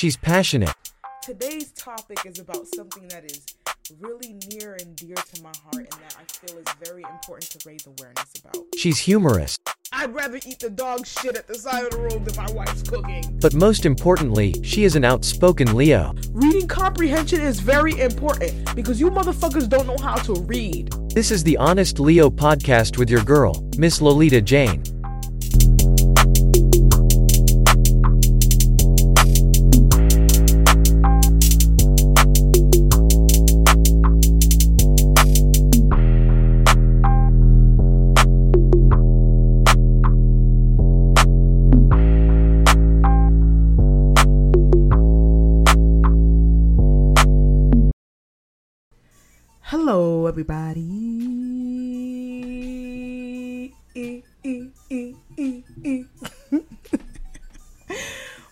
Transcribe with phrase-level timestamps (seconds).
[0.00, 0.72] She's passionate.
[1.22, 3.44] Today's topic is about something that is
[3.98, 7.68] really near and dear to my heart and that I feel is very important to
[7.68, 8.64] raise awareness about.
[8.78, 9.58] She's humorous.
[9.92, 12.82] I'd rather eat the dog shit at the side of the road than my wife's
[12.82, 13.38] cooking.
[13.42, 16.14] But most importantly, she is an outspoken Leo.
[16.30, 20.94] Reading comprehension is very important because you motherfuckers don't know how to read.
[21.10, 24.82] This is the Honest Leo podcast with your girl, Miss Lolita Jane.
[50.40, 50.80] Everybody.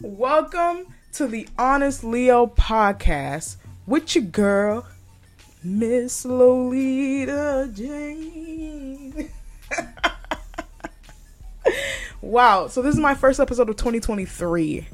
[0.03, 3.57] Welcome to the Honest Leo podcast
[3.87, 4.87] with your girl,
[5.65, 9.31] Miss Lolita Jane.
[12.21, 14.87] wow, so this is my first episode of 2023.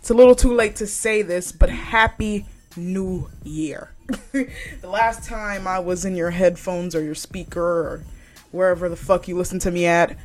[0.00, 2.44] It's a little too late to say this, but happy
[2.76, 3.92] new year.
[4.32, 8.04] the last time I was in your headphones or your speaker or
[8.50, 10.16] wherever the fuck you listen to me at,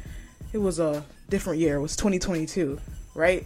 [0.53, 1.75] it was a different year.
[1.75, 2.79] It was 2022,
[3.13, 3.45] right?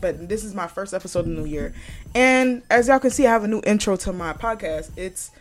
[0.00, 1.74] But this is my first episode of the new year.
[2.14, 4.90] And as y'all can see, I have a new intro to my podcast.
[4.96, 5.32] It's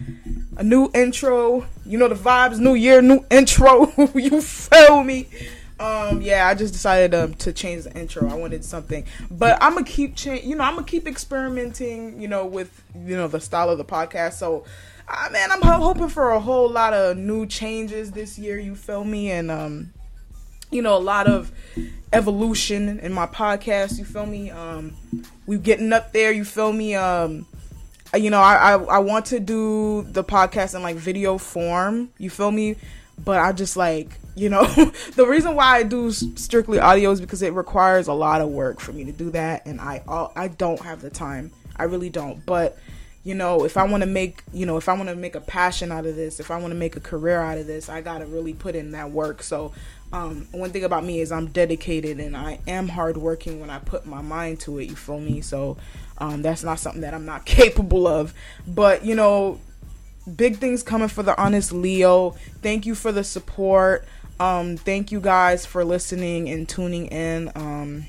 [0.55, 1.65] a new intro.
[1.85, 3.91] You know the vibes, new year, new intro.
[4.15, 5.27] you feel me?
[5.79, 8.27] Um, yeah, I just decided um, to change the intro.
[8.29, 10.43] I wanted something, but I'm gonna keep change.
[10.43, 12.19] You know, I'm gonna keep experimenting.
[12.19, 14.33] You know, with you know the style of the podcast.
[14.33, 14.65] So,
[15.07, 18.57] uh, man, I'm ho- hoping for a whole lot of new changes this year.
[18.57, 19.29] You feel me?
[19.29, 19.93] And um,
[20.71, 21.51] you know, a lot of
[22.11, 23.99] evolution in my podcast.
[23.99, 24.49] You feel me?
[24.49, 24.95] Um,
[25.45, 26.31] we getting up there.
[26.31, 26.95] You feel me?
[26.95, 27.45] Um,
[28.15, 32.09] you know, I, I I want to do the podcast in like video form.
[32.17, 32.77] You feel me?
[33.23, 34.65] But I just like you know
[35.15, 38.79] the reason why i do strictly audio is because it requires a lot of work
[38.79, 41.51] for me to do that and i all i don't have the time.
[41.77, 42.45] I really don't.
[42.45, 42.77] But
[43.23, 45.41] you know if i want to make you know if i want to make a
[45.41, 47.99] passion out of this if i want to make a career out of this i
[47.99, 49.43] gotta really put in that work.
[49.43, 49.73] So
[50.13, 54.05] um, one thing about me is i'm dedicated and i am hardworking when i put
[54.05, 55.41] my mind to it you feel me?
[55.41, 55.77] So
[56.19, 58.33] um, that's not something that i'm not capable of.
[58.65, 59.59] But you know
[60.35, 64.05] big things coming for the honest leo thank you for the support
[64.39, 67.51] um, thank you guys for listening and tuning in.
[67.55, 68.05] Um,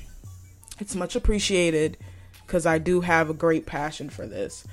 [0.79, 1.97] it's much appreciated
[2.45, 4.65] because I do have a great passion for this.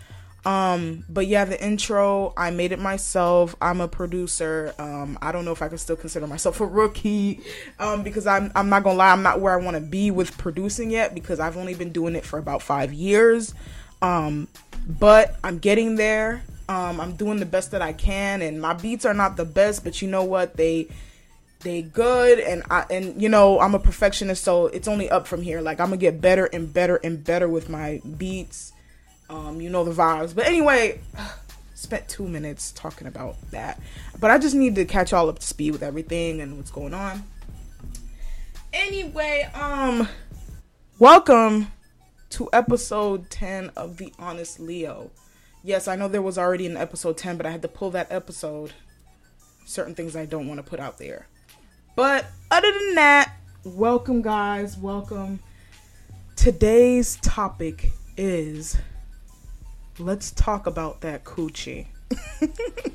[0.44, 3.56] Um, but yeah, the intro, I made it myself.
[3.60, 4.74] I'm a producer.
[4.78, 7.40] Um, I don't know if I can still consider myself a rookie.
[7.78, 10.36] Um, because I'm, I'm not gonna lie, I'm not where I want to be with
[10.38, 13.54] producing yet because I've only been doing it for about five years.
[14.02, 14.46] Um,
[14.86, 16.42] but I'm getting there.
[16.68, 19.84] Um, I'm doing the best that I can and my beats are not the best,
[19.84, 20.56] but you know what?
[20.56, 20.88] They,
[21.60, 25.42] they good and I and you know I'm a perfectionist so it's only up from
[25.42, 25.60] here.
[25.60, 28.72] Like I'm gonna get better and better and better with my beats.
[29.28, 30.34] Um you know the vibes.
[30.34, 31.00] But anyway
[31.74, 33.80] spent two minutes talking about that.
[34.20, 36.94] But I just need to catch all up to speed with everything and what's going
[36.94, 37.24] on.
[38.72, 40.08] Anyway um
[40.98, 41.72] welcome
[42.30, 45.10] to episode 10 of the honest Leo
[45.66, 48.10] yes I know there was already an episode 10 but I had to pull that
[48.10, 48.72] episode
[49.66, 51.26] certain things I don't want to put out there
[51.96, 54.76] but other than that, welcome, guys.
[54.76, 55.40] Welcome.
[56.36, 58.76] Today's topic is
[59.98, 61.86] let's talk about that coochie.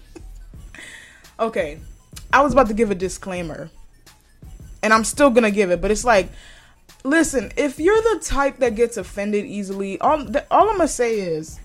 [1.40, 1.80] okay,
[2.32, 3.72] I was about to give a disclaimer,
[4.84, 6.30] and I'm still gonna give it, but it's like,
[7.04, 11.60] listen, if you're the type that gets offended easily, all, all I'm gonna say is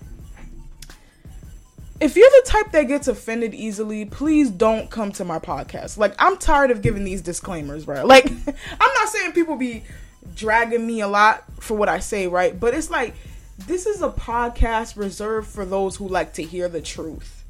[1.99, 5.97] if you're the type that gets offended easily, please don't come to my podcast.
[5.97, 8.05] Like, I'm tired of giving these disclaimers, bro.
[8.05, 9.83] Like, I'm not saying people be
[10.35, 12.57] dragging me a lot for what I say, right?
[12.57, 13.15] But it's like,
[13.57, 17.43] this is a podcast reserved for those who like to hear the truth.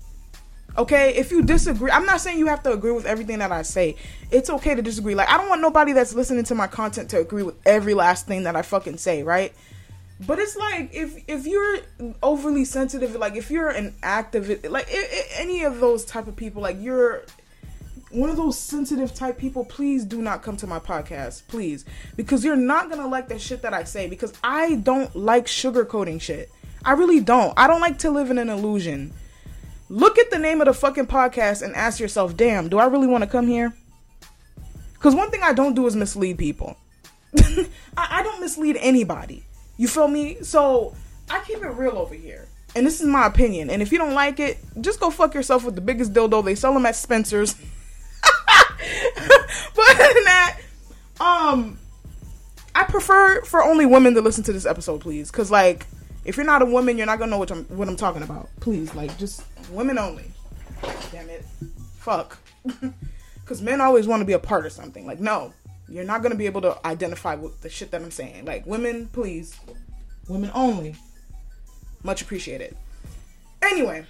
[0.77, 3.63] Okay, if you disagree, I'm not saying you have to agree with everything that I
[3.63, 3.95] say.
[4.31, 5.15] It's okay to disagree.
[5.15, 8.27] Like, I don't want nobody that's listening to my content to agree with every last
[8.27, 9.53] thing that I fucking say, right?
[10.25, 11.79] But it's like if if you're
[12.23, 14.87] overly sensitive, like if you're an activist, like
[15.35, 17.23] any of those type of people, like you're
[18.09, 21.85] one of those sensitive type people, please do not come to my podcast, please,
[22.15, 24.07] because you're not gonna like the shit that I say.
[24.07, 26.49] Because I don't like sugarcoating shit.
[26.83, 27.53] I really don't.
[27.57, 29.13] I don't like to live in an illusion.
[29.89, 33.07] Look at the name of the fucking podcast and ask yourself, damn, do I really
[33.07, 33.73] want to come here?
[34.93, 36.75] Because one thing I don't do is mislead people.
[37.37, 39.46] I, I don't mislead anybody.
[39.77, 40.37] You feel me?
[40.41, 40.95] So
[41.29, 42.47] I keep it real over here.
[42.75, 43.69] And this is my opinion.
[43.69, 46.43] And if you don't like it, just go fuck yourself with the biggest dildo.
[46.43, 47.55] They sell them at Spencer's.
[49.75, 50.59] but other than that,
[51.19, 51.79] um,
[52.75, 55.31] I prefer for only women to listen to this episode, please.
[55.31, 55.87] Cause like,
[56.25, 58.49] if you're not a woman, you're not gonna know what I'm what I'm talking about.
[58.59, 60.25] Please, like, just women only.
[61.11, 61.45] Damn it,
[61.97, 62.37] fuck.
[63.45, 65.07] Cause men always want to be a part of something.
[65.07, 65.53] Like, no,
[65.89, 68.45] you're not gonna be able to identify with the shit that I'm saying.
[68.45, 69.59] Like, women, please,
[70.27, 70.95] women only.
[72.03, 72.75] Much appreciated.
[73.61, 74.05] Anyway,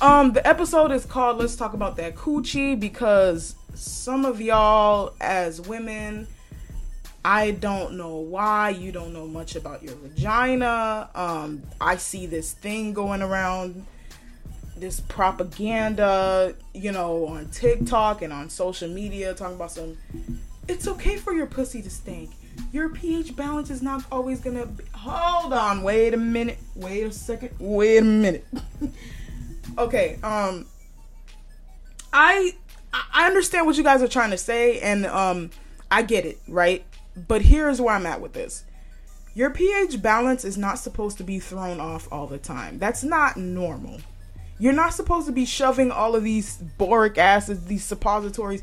[0.00, 5.60] um, the episode is called "Let's Talk About That Coochie" because some of y'all, as
[5.60, 6.26] women,
[7.24, 11.10] I don't know why you don't know much about your vagina.
[11.14, 13.84] Um, I see this thing going around,
[14.80, 19.96] this propaganda, you know, on TikTok and on social media talking about some.
[20.66, 22.30] It's okay for your pussy to stink.
[22.72, 24.66] Your pH balance is not always gonna.
[24.66, 28.44] Be, hold on, wait a minute, wait a second, wait a minute.
[29.78, 30.66] okay, um,
[32.12, 32.54] I
[32.92, 35.50] I understand what you guys are trying to say, and um,
[35.90, 36.84] I get it, right?
[37.16, 38.64] But here's where I'm at with this.
[39.34, 42.78] Your pH balance is not supposed to be thrown off all the time.
[42.78, 44.00] That's not normal.
[44.58, 48.62] You're not supposed to be shoving all of these boric acids, these suppositories.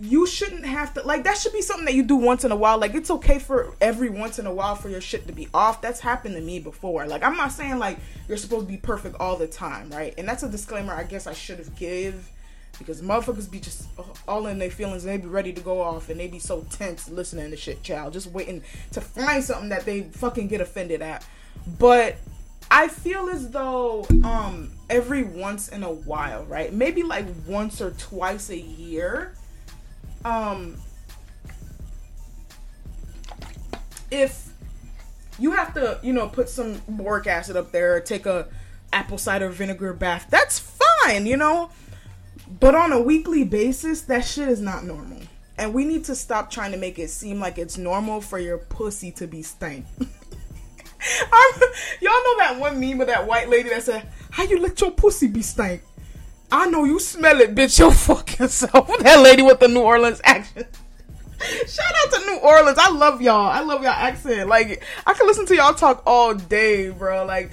[0.00, 2.56] You shouldn't have to like that should be something that you do once in a
[2.56, 2.78] while.
[2.78, 5.82] Like it's okay for every once in a while for your shit to be off.
[5.82, 7.06] That's happened to me before.
[7.06, 7.98] Like I'm not saying like
[8.28, 10.14] you're supposed to be perfect all the time, right?
[10.16, 12.30] And that's a disclaimer I guess I should have give
[12.78, 13.88] because motherfuckers be just
[14.26, 16.64] all in their feelings and they be ready to go off and they be so
[16.70, 18.62] tense listening to shit, child, just waiting
[18.92, 21.26] to find something that they fucking get offended at.
[21.78, 22.16] But
[22.70, 26.72] I feel as though um every once in a while, right?
[26.72, 29.34] Maybe like once or twice a year,
[30.24, 30.76] um
[34.10, 34.48] if
[35.38, 38.48] you have to, you know, put some boric acid up there, take a
[38.92, 41.70] apple cider vinegar bath, that's fine, you know?
[42.60, 45.20] But on a weekly basis, that shit is not normal.
[45.56, 48.58] And we need to stop trying to make it seem like it's normal for your
[48.58, 49.86] pussy to be stank.
[51.32, 51.60] I'm,
[52.00, 54.90] y'all know that one meme of that white lady that said, How you let your
[54.90, 55.82] pussy be stank?
[56.50, 57.78] I know you smell it, bitch.
[57.78, 58.90] You'll fuck yourself.
[59.00, 60.66] that lady with the New Orleans accent.
[61.40, 62.78] Shout out to New Orleans.
[62.78, 63.48] I love y'all.
[63.48, 64.48] I love y'all accent.
[64.48, 67.24] Like, I can listen to y'all talk all day, bro.
[67.24, 67.52] Like,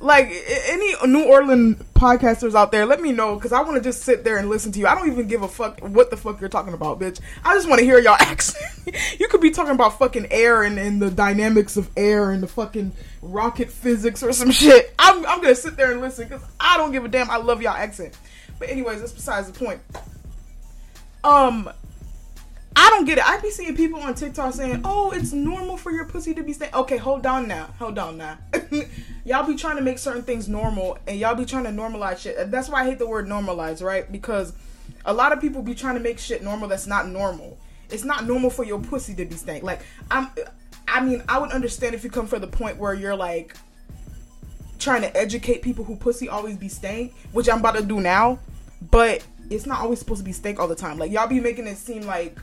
[0.00, 0.28] like
[0.66, 4.24] any New Orleans podcasters out there, let me know because I want to just sit
[4.24, 4.86] there and listen to you.
[4.86, 7.20] I don't even give a fuck what the fuck you're talking about, bitch.
[7.44, 8.94] I just want to hear y'all accent.
[9.18, 12.46] you could be talking about fucking air and, and the dynamics of air and the
[12.46, 12.92] fucking
[13.22, 14.94] rocket physics or some shit.
[14.98, 17.30] I'm, I'm gonna sit there and listen because I don't give a damn.
[17.30, 18.16] I love y'all accent.
[18.58, 19.80] But anyways, that's besides the point.
[21.24, 21.70] Um,
[22.78, 23.26] I don't get it.
[23.26, 26.52] I be seeing people on TikTok saying, "Oh, it's normal for your pussy to be
[26.52, 27.70] stank." Okay, hold on now.
[27.78, 28.36] Hold on now.
[29.24, 32.50] y'all be trying to make certain things normal, and y'all be trying to normalize shit.
[32.50, 34.10] That's why I hate the word normalize, right?
[34.12, 34.52] Because
[35.06, 37.58] a lot of people be trying to make shit normal that's not normal.
[37.88, 39.62] It's not normal for your pussy to be stank.
[39.62, 39.80] Like
[40.10, 40.28] I'm,
[40.86, 43.56] I mean, I would understand if you come from the point where you're like
[44.78, 48.38] trying to educate people who pussy always be stank, which I'm about to do now.
[48.90, 50.98] But it's not always supposed to be stank all the time.
[50.98, 52.36] Like y'all be making it seem like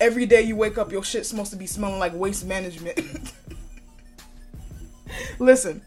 [0.00, 2.98] every day you wake up, your shit's supposed to be smelling like waste management.
[5.38, 5.82] Listen,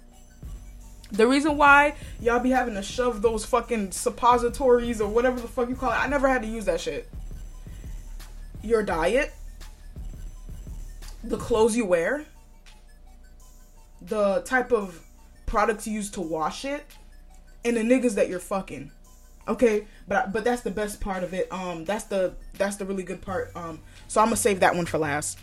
[1.12, 5.70] the reason why y'all be having to shove those fucking suppositories or whatever the fuck
[5.70, 7.10] you call it, I never had to use that shit.
[8.64, 9.34] Your diet,
[11.24, 12.26] the clothes you wear,
[14.02, 15.02] the type of
[15.46, 16.86] products you use to wash it,
[17.66, 18.92] and the niggas that you're fucking.
[19.48, 21.52] Okay, but but that's the best part of it.
[21.52, 23.52] Um, that's the that's the really good part.
[23.56, 25.40] Um, so I'm gonna save that one for last.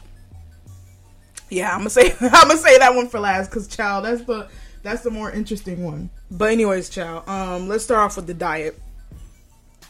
[1.51, 4.49] Yeah, I'm gonna say I'm gonna say that one for last because child, that's the
[4.83, 6.11] that's the more interesting one.
[6.31, 8.81] But anyways, child, um, let's start off with the diet.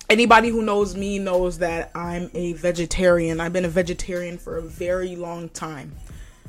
[0.08, 3.40] Anybody who knows me knows that I'm a vegetarian.
[3.40, 5.92] I've been a vegetarian for a very long time.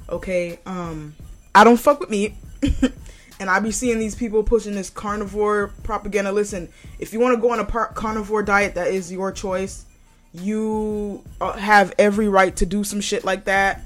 [0.07, 1.13] Okay, um,
[1.53, 2.35] I don't fuck with meat.
[3.39, 6.31] and I be seeing these people pushing this carnivore propaganda.
[6.31, 6.69] Listen,
[6.99, 9.85] if you want to go on a par- carnivore diet, that is your choice.
[10.33, 13.81] You uh, have every right to do some shit like that.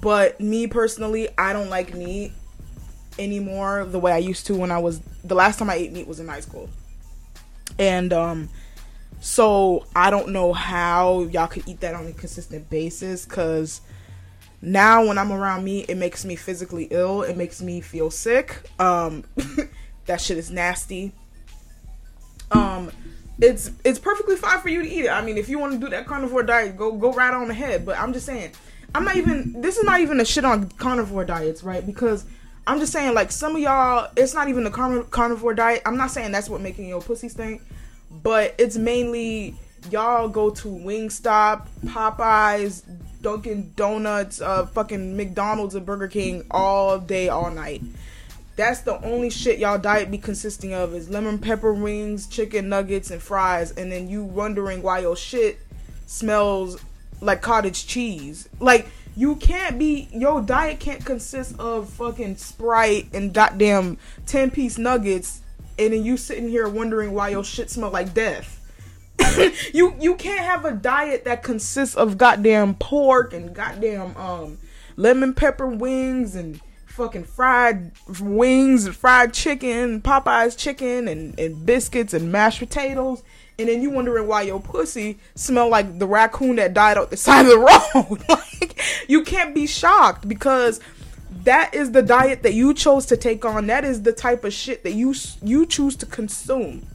[0.00, 2.32] But me personally, I don't like meat
[3.18, 6.06] anymore the way I used to when I was the last time I ate meat
[6.06, 6.68] was in high school.
[7.78, 8.48] And um
[9.20, 13.80] so I don't know how y'all could eat that on a consistent basis cuz
[14.60, 17.22] now when I'm around meat, it makes me physically ill.
[17.22, 18.70] It makes me feel sick.
[18.78, 19.24] Um
[20.06, 21.12] that shit is nasty.
[22.50, 22.90] Um
[23.40, 25.10] it's it's perfectly fine for you to eat it.
[25.10, 27.86] I mean, if you want to do that carnivore diet, go go right on ahead,
[27.86, 28.52] but I'm just saying
[28.94, 29.60] I'm not even.
[29.60, 31.84] This is not even a shit on carnivore diets, right?
[31.84, 32.24] Because
[32.66, 35.82] I'm just saying, like some of y'all, it's not even the carnivore diet.
[35.84, 37.62] I'm not saying that's what making your pussy stink,
[38.10, 39.54] but it's mainly
[39.90, 42.82] y'all go to Wingstop, Popeyes,
[43.20, 47.82] Dunkin' Donuts, uh, fucking McDonald's and Burger King all day, all night.
[48.56, 53.10] That's the only shit y'all diet be consisting of is lemon pepper wings, chicken nuggets,
[53.10, 55.60] and fries, and then you wondering why your shit
[56.06, 56.80] smells
[57.20, 58.48] like cottage cheese.
[58.58, 64.76] Like you can't be your diet can't consist of fucking Sprite and goddamn ten piece
[64.76, 65.40] nuggets,
[65.78, 68.57] and then you sitting here wondering why your shit smell like death.
[69.74, 74.58] you you can't have a diet that consists of goddamn pork and goddamn um
[74.96, 82.12] lemon pepper wings and fucking fried wings and fried chicken, Popeyes chicken and, and biscuits
[82.12, 83.22] and mashed potatoes
[83.58, 87.16] and then you wondering why your pussy smell like the raccoon that died out the
[87.16, 88.22] side of the road.
[88.28, 90.80] like you can't be shocked because
[91.42, 93.66] that is the diet that you chose to take on.
[93.66, 96.86] That is the type of shit that you you choose to consume.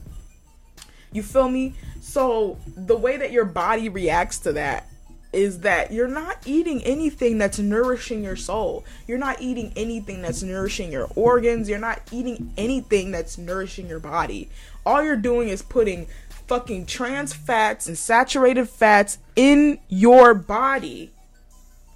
[1.12, 1.74] You feel me?
[2.14, 4.86] So the way that your body reacts to that
[5.32, 8.84] is that you're not eating anything that's nourishing your soul.
[9.08, 11.68] You're not eating anything that's nourishing your organs.
[11.68, 14.48] You're not eating anything that's nourishing your body.
[14.86, 16.06] All you're doing is putting
[16.46, 21.10] fucking trans fats and saturated fats in your body.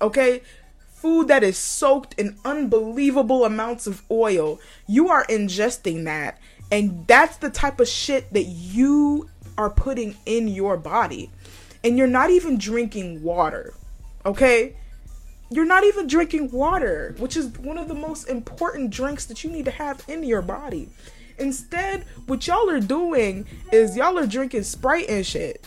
[0.03, 0.43] Okay?
[0.95, 4.59] Food that is soaked in unbelievable amounts of oil.
[4.89, 6.41] You are ingesting that.
[6.73, 11.31] And that's the type of shit that you are putting in your body.
[11.85, 13.75] And you're not even drinking water.
[14.25, 14.77] Okay?
[15.51, 19.51] You're not even drinking water, which is one of the most important drinks that you
[19.51, 20.89] need to have in your body.
[21.39, 25.65] Instead, what y'all are doing is y'all are drinking Sprite and shit.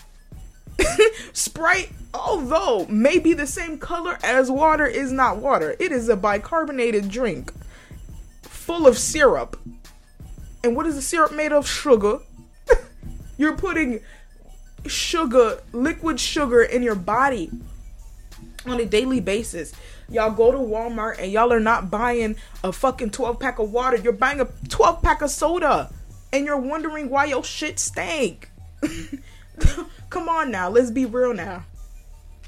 [1.33, 5.75] Sprite, although may be the same color as water, is not water.
[5.79, 7.51] It is a bicarbonated drink
[8.41, 9.59] full of syrup.
[10.63, 11.67] And what is the syrup made of?
[11.67, 12.19] Sugar.
[13.41, 14.01] You're putting
[14.85, 17.49] sugar, liquid sugar in your body
[18.67, 19.73] on a daily basis.
[20.09, 23.97] Y'all go to Walmart and y'all are not buying a fucking 12 pack of water.
[23.97, 25.91] You're buying a 12 pack of soda.
[26.31, 28.51] And you're wondering why your shit stank.
[30.11, 31.65] Come on now, let's be real now.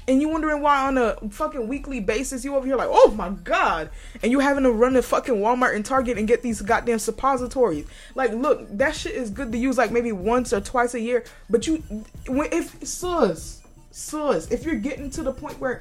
[0.06, 3.30] And you wondering why on a fucking weekly basis you over here like, oh my
[3.30, 3.88] god,
[4.22, 7.86] and you having to run to fucking Walmart and Target and get these goddamn suppositories.
[8.14, 11.24] Like, look, that shit is good to use like maybe once or twice a year,
[11.48, 11.82] but you,
[12.26, 15.80] if sus, sus, if you're getting to the point where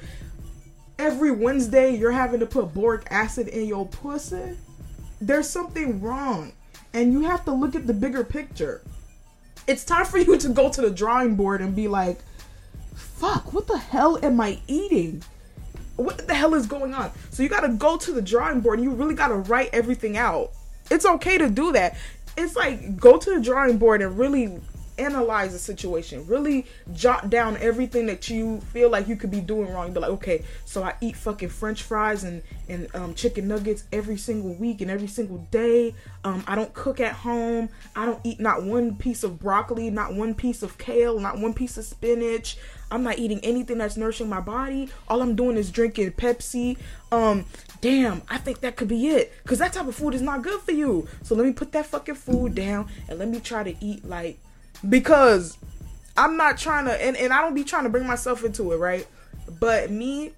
[0.98, 4.58] every Wednesday you're having to put boric acid in your pussy,
[5.20, 6.53] there's something wrong.
[6.94, 8.82] And you have to look at the bigger picture.
[9.68, 12.20] It's time for you to go to the drawing board and be like,
[13.24, 15.24] fuck, what the hell am I eating?
[15.96, 17.10] What the hell is going on?
[17.30, 20.51] So you gotta go to the drawing board and you really gotta write everything out.
[20.92, 21.96] It's okay to do that.
[22.36, 24.60] It's like go to the drawing board and really
[24.98, 26.25] analyze the situation.
[26.27, 29.94] Really jot down everything that you feel like you could be doing wrong.
[29.94, 34.18] Be like, okay, so I eat fucking French fries and and um, chicken nuggets every
[34.18, 35.96] single week and every single day.
[36.24, 37.70] Um, I don't cook at home.
[37.96, 41.53] I don't eat not one piece of broccoli, not one piece of kale, not one
[41.53, 42.58] piece of spinach.
[42.94, 44.88] I'm not eating anything that's nourishing my body.
[45.08, 46.78] All I'm doing is drinking Pepsi.
[47.12, 47.46] Um,
[47.82, 49.34] damn, I think that could be it.
[49.46, 51.08] Cause that type of food is not good for you.
[51.24, 54.38] So let me put that fucking food down and let me try to eat like
[54.88, 55.58] because
[56.16, 58.78] I'm not trying to, and, and I don't be trying to bring myself into it,
[58.78, 59.08] right?
[59.60, 60.32] But me,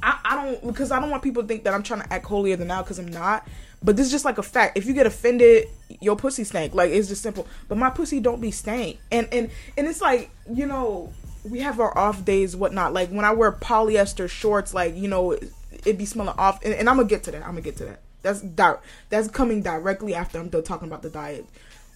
[0.00, 2.26] I, I don't, because I don't want people to think that I'm trying to act
[2.26, 3.48] holier than thou because I'm not.
[3.82, 4.78] But this is just like a fact.
[4.78, 5.66] If you get offended,
[6.00, 6.72] your pussy stank.
[6.74, 7.48] Like it's just simple.
[7.68, 8.98] But my pussy don't be stank.
[9.10, 11.12] And and and it's like you know
[11.44, 12.92] we have our off days, whatnot.
[12.92, 16.64] Like when I wear polyester shorts, like you know it, be smelling off.
[16.64, 17.42] And, and, I'm gonna get to that.
[17.42, 18.00] I'm gonna get to that.
[18.22, 21.46] That's di- that's coming directly after I'm done talking about the diet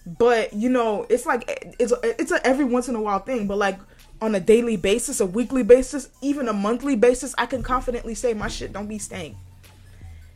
[0.07, 1.43] but you know it's like
[1.79, 3.77] it's it's a every once in a while thing but like
[4.21, 8.33] on a daily basis a weekly basis even a monthly basis i can confidently say
[8.33, 9.35] my shit don't be stank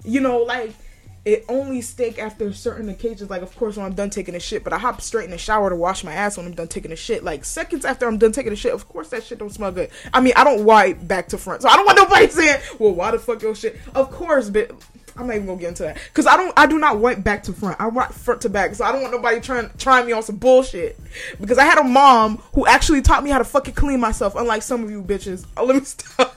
[0.03, 0.73] you know like
[1.23, 4.63] it only stink after certain occasions like of course when i'm done taking a shit
[4.63, 6.91] but i hop straight in the shower to wash my ass when i'm done taking
[6.91, 9.53] a shit like seconds after i'm done taking a shit of course that shit don't
[9.53, 12.27] smell good i mean i don't wipe back to front so i don't want nobody
[12.29, 14.71] saying well why the fuck your shit of course but
[15.17, 16.53] I'm not even gonna get into that because I don't.
[16.57, 17.79] I do not wipe back to front.
[17.79, 18.73] I wipe front to back.
[18.75, 20.97] So I don't want nobody trying trying me on some bullshit.
[21.39, 24.35] Because I had a mom who actually taught me how to fucking clean myself.
[24.35, 25.45] Unlike some of you bitches.
[25.57, 26.35] Oh, let me stop.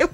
[0.00, 0.06] you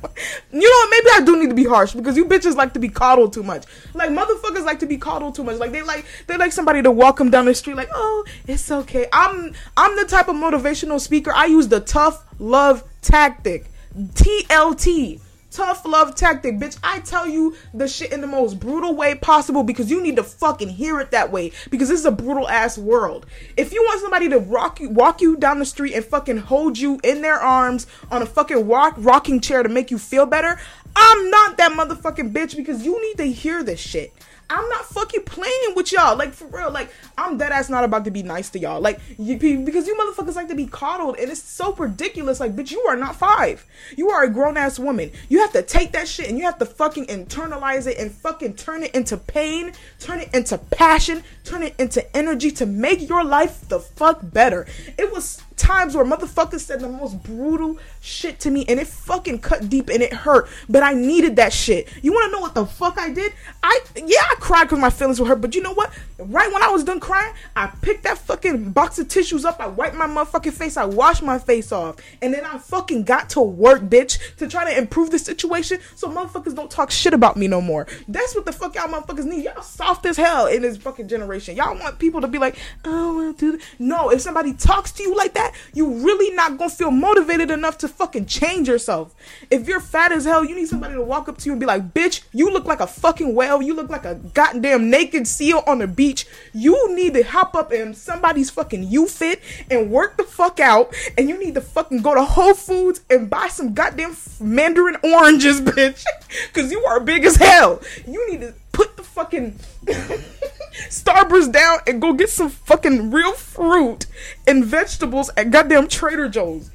[0.53, 3.33] know, maybe I do need to be harsh because you bitches like to be coddled
[3.33, 3.65] too much.
[3.95, 5.59] Like motherfuckers like to be coddled too much.
[5.59, 7.77] Like they like they like somebody to walk them down the street.
[7.77, 9.07] Like oh, it's okay.
[9.13, 11.33] I'm I'm the type of motivational speaker.
[11.35, 15.21] I use the tough love tactic TLT.
[15.53, 16.79] Tough love tactic, bitch.
[16.83, 20.23] I tell you the shit in the most brutal way possible because you need to
[20.23, 23.27] fucking hear it that way because this is a brutal ass world.
[23.59, 26.79] If you want somebody to rock you, walk you down the street and fucking hold
[26.79, 30.59] you in their arms on a fucking rock, rocking chair to make you feel better,
[30.97, 34.15] I'm not that motherfucking bitch because you need to hear this shit.
[34.53, 36.17] I'm not fucking playing with y'all.
[36.17, 36.71] Like for real.
[36.71, 38.81] Like I'm dead ass not about to be nice to y'all.
[38.81, 42.41] Like you, because you motherfuckers like to be coddled, and it's so ridiculous.
[42.41, 43.65] Like, bitch, you are not five.
[43.97, 45.11] You are a grown ass woman.
[45.29, 48.55] You have to take that shit and you have to fucking internalize it and fucking
[48.55, 53.25] turn it into pain, turn it into passion, turn it into energy to make your
[53.25, 54.67] life the fuck better.
[54.99, 59.39] It was times where motherfuckers said the most brutal shit to me and it fucking
[59.39, 60.49] cut deep and it hurt.
[60.69, 61.89] But I needed that shit.
[62.03, 63.33] You wanna know what the fuck I did?
[63.63, 65.93] I yeah, I cried because my feelings were hurt, but you know what?
[66.19, 69.69] Right when I was done crying, I picked that fucking box of tissues up, I
[69.69, 73.41] wiped my motherfucking face, I washed my face off, and then I fucking got to
[73.41, 77.47] work, bitch, to try to improve the situation so motherfuckers don't talk shit about me
[77.47, 77.87] no more.
[78.09, 79.45] That's what the fuck y'all motherfuckers need.
[79.45, 81.57] Y'all soft as hell in this fucking generation.
[81.57, 83.61] Y'all want people to be like, oh, dude.
[83.79, 87.79] No, if somebody talks to you like that, you really not gonna feel motivated enough
[87.79, 89.15] to fucking change yourself.
[89.51, 91.67] If you're fat as hell, you need somebody to walk up to you and be
[91.67, 93.63] like, bitch, you look like a fucking whale.
[93.63, 96.27] You look like a goddamn naked seal on the beach.
[96.53, 99.41] You need to hop up in somebody's fucking you fit
[99.71, 100.95] and work the fuck out.
[101.17, 105.61] And you need to fucking go to Whole Foods and buy some goddamn mandarin oranges,
[105.63, 106.05] bitch.
[106.53, 107.81] Cause you are big as hell.
[108.07, 109.59] You need to put the fucking
[110.89, 114.07] Starburst down and go get some fucking real fruit
[114.47, 116.71] and vegetables at goddamn Trader Joe's.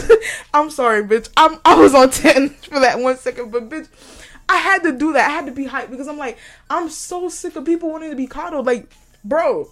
[0.54, 1.28] I'm sorry, bitch.
[1.36, 3.88] I'm I was on 10 for that one second, but bitch,
[4.48, 5.28] I had to do that.
[5.30, 8.16] I had to be hyped because I'm like, I'm so sick of people wanting to
[8.16, 8.66] be coddled.
[8.66, 8.88] Like,
[9.24, 9.68] bro,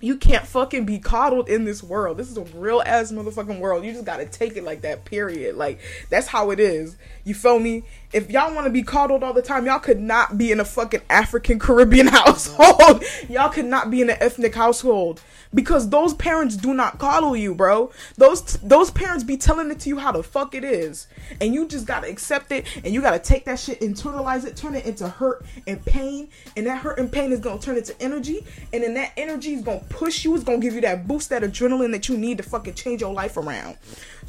[0.00, 2.16] you can't fucking be coddled in this world.
[2.16, 3.84] This is a real ass motherfucking world.
[3.84, 5.56] You just gotta take it like that, period.
[5.56, 6.96] Like, that's how it is.
[7.24, 7.84] You feel me?
[8.14, 11.02] If y'all wanna be coddled all the time, y'all could not be in a fucking
[11.10, 13.02] African Caribbean household.
[13.28, 15.20] y'all could not be in an ethnic household
[15.52, 17.90] because those parents do not coddle you, bro.
[18.16, 21.08] Those those parents be telling it to you how the fuck it is,
[21.40, 24.76] and you just gotta accept it, and you gotta take that shit, internalize it, turn
[24.76, 28.46] it into hurt and pain, and that hurt and pain is gonna turn into energy,
[28.72, 31.42] and then that energy is gonna push you, it's gonna give you that boost, that
[31.42, 33.76] adrenaline that you need to fucking change your life around.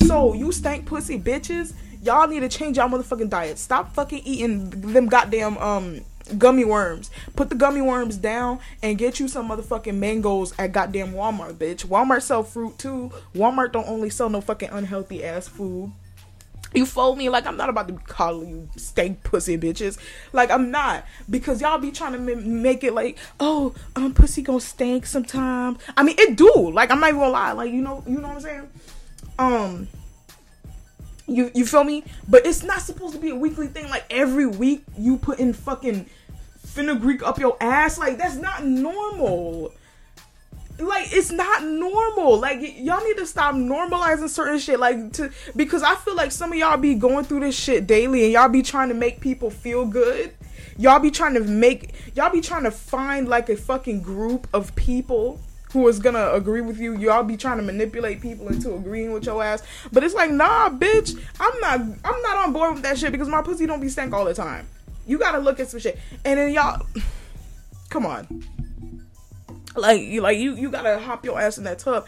[0.07, 1.73] So you stank pussy bitches,
[2.05, 3.57] y'all need to change y'all motherfucking diet.
[3.57, 6.01] Stop fucking eating them goddamn um
[6.37, 7.11] gummy worms.
[7.35, 11.85] Put the gummy worms down and get you some motherfucking mangoes at goddamn Walmart, bitch.
[11.85, 13.11] Walmart sell fruit too.
[13.33, 15.91] Walmart don't only sell no fucking unhealthy ass food.
[16.73, 19.97] You fold me like I'm not about to call you stank pussy bitches.
[20.33, 24.41] Like I'm not because y'all be trying to m- make it like oh um pussy
[24.41, 25.77] gonna stank sometime.
[25.95, 26.71] I mean it do.
[26.71, 27.51] Like I'm not even gonna lie.
[27.53, 28.69] Like you know you know what I'm saying.
[29.39, 29.87] Um.
[31.27, 32.03] You you feel me?
[32.27, 33.89] But it's not supposed to be a weekly thing.
[33.89, 36.07] Like every week you put in fucking
[36.57, 37.97] fenugreek up your ass.
[37.97, 39.71] Like that's not normal.
[40.77, 42.39] Like it's not normal.
[42.39, 44.79] Like y- y'all need to stop normalizing certain shit.
[44.79, 48.25] Like to because I feel like some of y'all be going through this shit daily
[48.25, 50.33] and y'all be trying to make people feel good.
[50.77, 54.75] Y'all be trying to make y'all be trying to find like a fucking group of
[54.75, 55.39] people
[55.75, 56.97] who is gonna agree with you.
[56.97, 59.61] Y'all be trying to manipulate people into agreeing with your ass.
[59.91, 63.27] But it's like, nah, bitch, I'm not I'm not on board with that shit because
[63.27, 64.67] my pussy don't be stank all the time.
[65.05, 65.99] You gotta look at some shit.
[66.23, 66.81] And then y'all
[67.89, 68.43] come on.
[69.75, 72.07] Like you like you you gotta hop your ass in that tub.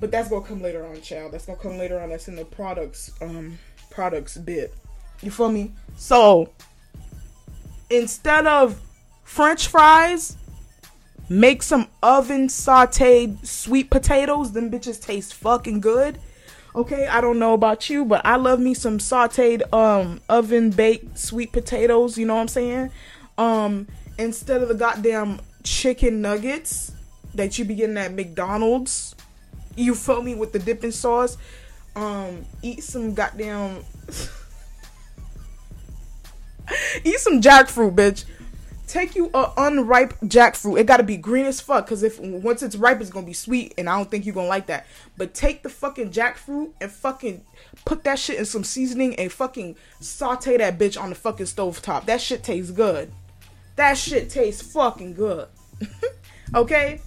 [0.00, 1.32] But that's gonna come later on, child.
[1.32, 2.08] That's gonna come later on.
[2.08, 3.58] That's in the products um
[3.90, 4.74] products bit.
[5.22, 5.72] You feel me?
[5.96, 6.50] So
[7.90, 8.80] instead of
[9.22, 10.38] French fries,
[11.28, 14.52] make some oven sauteed sweet potatoes.
[14.52, 16.18] Them bitches taste fucking good.
[16.74, 21.16] Okay, I don't know about you, but I love me some sauteed um oven baked
[21.18, 22.90] sweet potatoes, you know what I'm saying?
[23.38, 23.86] Um
[24.18, 26.92] instead of the goddamn chicken nuggets
[27.34, 29.14] that you be getting at McDonald's,
[29.76, 31.38] you feel me with the dipping sauce.
[31.94, 33.84] Um eat some goddamn
[37.04, 38.24] eat some jackfruit, bitch
[38.86, 40.78] take you a unripe jackfruit.
[40.78, 43.74] It gotta be green as fuck, cause if once it's ripe, it's gonna be sweet,
[43.78, 44.86] and I don't think you're gonna like that.
[45.16, 47.44] But take the fucking jackfruit and fucking
[47.84, 51.82] put that shit in some seasoning and fucking saute that bitch on the fucking stove
[51.82, 52.06] top.
[52.06, 53.12] That shit tastes good.
[53.76, 55.48] That shit tastes fucking good.
[56.54, 57.00] okay?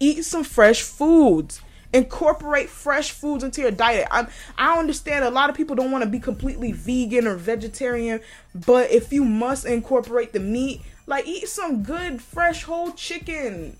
[0.00, 1.60] Eat some fresh foods.
[1.92, 4.08] Incorporate fresh foods into your diet.
[4.10, 4.26] I
[4.58, 8.20] I understand a lot of people don't want to be completely vegan or vegetarian,
[8.52, 13.76] but if you must incorporate the meat, like eat some good fresh whole chicken.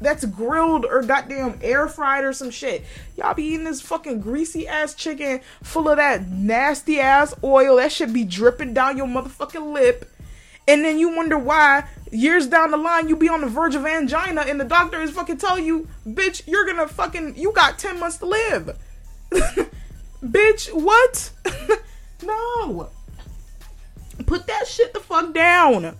[0.00, 2.84] that's grilled or goddamn air fried or some shit.
[3.16, 7.76] Y'all be eating this fucking greasy ass chicken full of that nasty ass oil.
[7.76, 10.10] That should be dripping down your motherfucking lip.
[10.68, 13.86] And then you wonder why years down the line you be on the verge of
[13.86, 17.98] angina and the doctor is fucking telling you, bitch, you're gonna fucking, you got 10
[17.98, 18.78] months to live.
[20.22, 21.30] bitch, what?
[22.22, 22.90] no.
[24.26, 25.96] Put that shit the fuck down.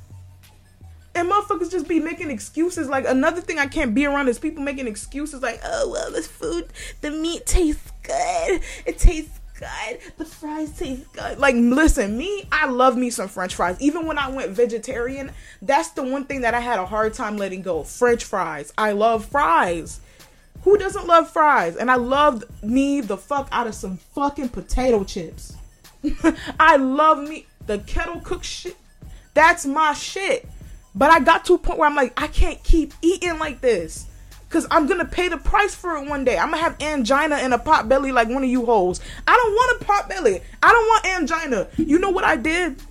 [1.19, 2.89] And motherfuckers just be making excuses.
[2.89, 6.29] Like another thing I can't be around is people making excuses like, oh well, this
[6.29, 6.69] food,
[7.01, 8.61] the meat tastes good.
[8.87, 9.99] It tastes good.
[10.17, 11.39] The fries taste good.
[11.39, 13.81] Like, listen, me, I love me some French fries.
[13.81, 17.37] Even when I went vegetarian, that's the one thing that I had a hard time
[17.37, 17.83] letting go.
[17.83, 18.73] French fries.
[18.79, 20.01] I love fries.
[20.63, 21.75] Who doesn't love fries?
[21.75, 25.57] And I loved me the fuck out of some fucking potato chips.
[26.61, 28.77] I love me the kettle cooked shit.
[29.35, 30.49] That's my shit.
[30.99, 34.07] But I got to a point where I'm like, I can't keep eating like this.
[34.51, 36.39] Cause I'm gonna pay the price for it one day.
[36.39, 38.99] I'm gonna have angina and a pot belly like one of you hoes.
[39.27, 40.41] I don't want a pot belly.
[40.63, 41.69] I don't want angina.
[41.77, 42.83] You know what I did?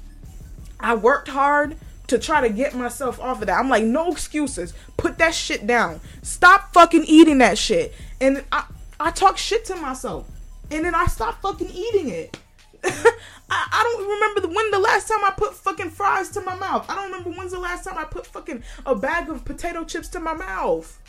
[0.80, 1.76] I worked hard
[2.08, 3.58] to try to get myself off of that.
[3.58, 4.74] I'm like, no excuses.
[4.98, 6.00] Put that shit down.
[6.22, 7.94] Stop fucking eating that shit.
[8.22, 8.66] And I,
[9.00, 10.30] I talk shit to myself.
[10.70, 12.40] And then I stop fucking eating it.
[13.50, 16.90] I, I don't remember when the last time I put fucking fries to my mouth.
[16.90, 20.08] I don't remember when's the last time I put fucking a bag of potato chips
[20.10, 21.00] to my mouth.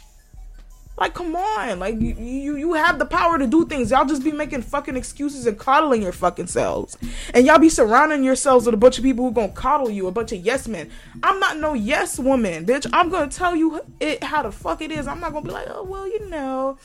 [0.99, 1.79] Like, come on.
[1.79, 3.91] Like, you, you, you have the power to do things.
[3.91, 6.99] Y'all just be making fucking excuses and coddling your fucking selves.
[7.33, 10.13] And y'all be surrounding yourselves with a bunch of people who gonna coddle you, a
[10.13, 10.91] bunch of yes men.
[11.23, 12.89] I'm not no yes woman, bitch.
[12.93, 15.07] I'm gonna tell you it how the fuck it is.
[15.07, 16.79] I'm not gonna be like, oh, well, you know.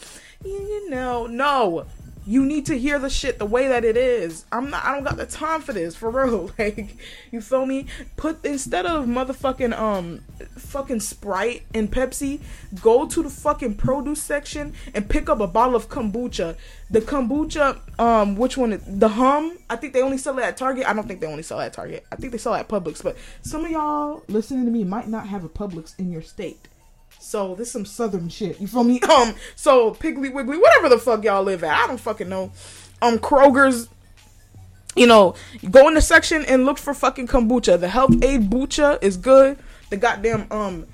[0.45, 1.25] You, you know.
[1.25, 1.87] No
[2.25, 4.45] you need to hear the shit the way that it is.
[4.51, 6.51] I'm not I don't got the time for this, for real.
[6.63, 6.97] Like,
[7.31, 7.87] you feel me?
[8.15, 10.23] Put instead of motherfucking um
[10.57, 12.39] fucking Sprite and Pepsi,
[12.81, 16.55] go to the fucking produce section and pick up a bottle of kombucha.
[16.89, 18.81] The kombucha, um, which one?
[18.87, 19.57] The Humm.
[19.69, 20.87] I think they only sell it at Target.
[20.87, 22.05] I don't think they only sell it at Target.
[22.11, 23.03] I think they sell it at Publix.
[23.03, 26.67] But some of y'all listening to me might not have a Publix in your state.
[27.23, 28.59] So this some southern shit.
[28.59, 28.99] You feel me?
[29.13, 32.51] Um, so Piggly Wiggly, whatever the fuck y'all live at, I don't fucking know.
[33.01, 33.89] Um, Kroger's.
[34.95, 35.33] You know,
[35.71, 37.79] go in the section and look for fucking kombucha.
[37.79, 39.57] The Health-Ade Bucha is good.
[39.89, 40.85] The goddamn um,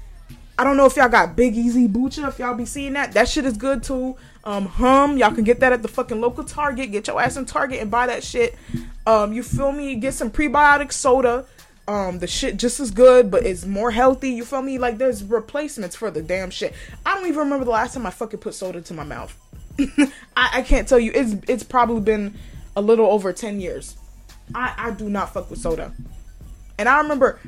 [0.58, 2.28] I don't know if y'all got Big Easy Bucha.
[2.28, 4.16] If y'all be seeing that, that shit is good too.
[4.44, 6.92] Um, Humm, y'all can get that at the fucking local Target.
[6.92, 8.56] Get your ass in Target and buy that shit.
[9.08, 9.96] Um, you feel me?
[9.96, 11.46] Get some prebiotic soda
[11.90, 14.78] um the shit just as good but it's more healthy you feel me?
[14.78, 16.74] Like there's replacements for the damn shit.
[17.06, 19.36] I don't even remember the last time i fucking put soda to my mouth.
[20.38, 21.12] I, I can't tell you.
[21.14, 22.38] It's it's probably been
[22.76, 23.98] a little over 10 years.
[24.54, 25.94] I i do not fuck with soda.
[26.78, 27.40] And i remember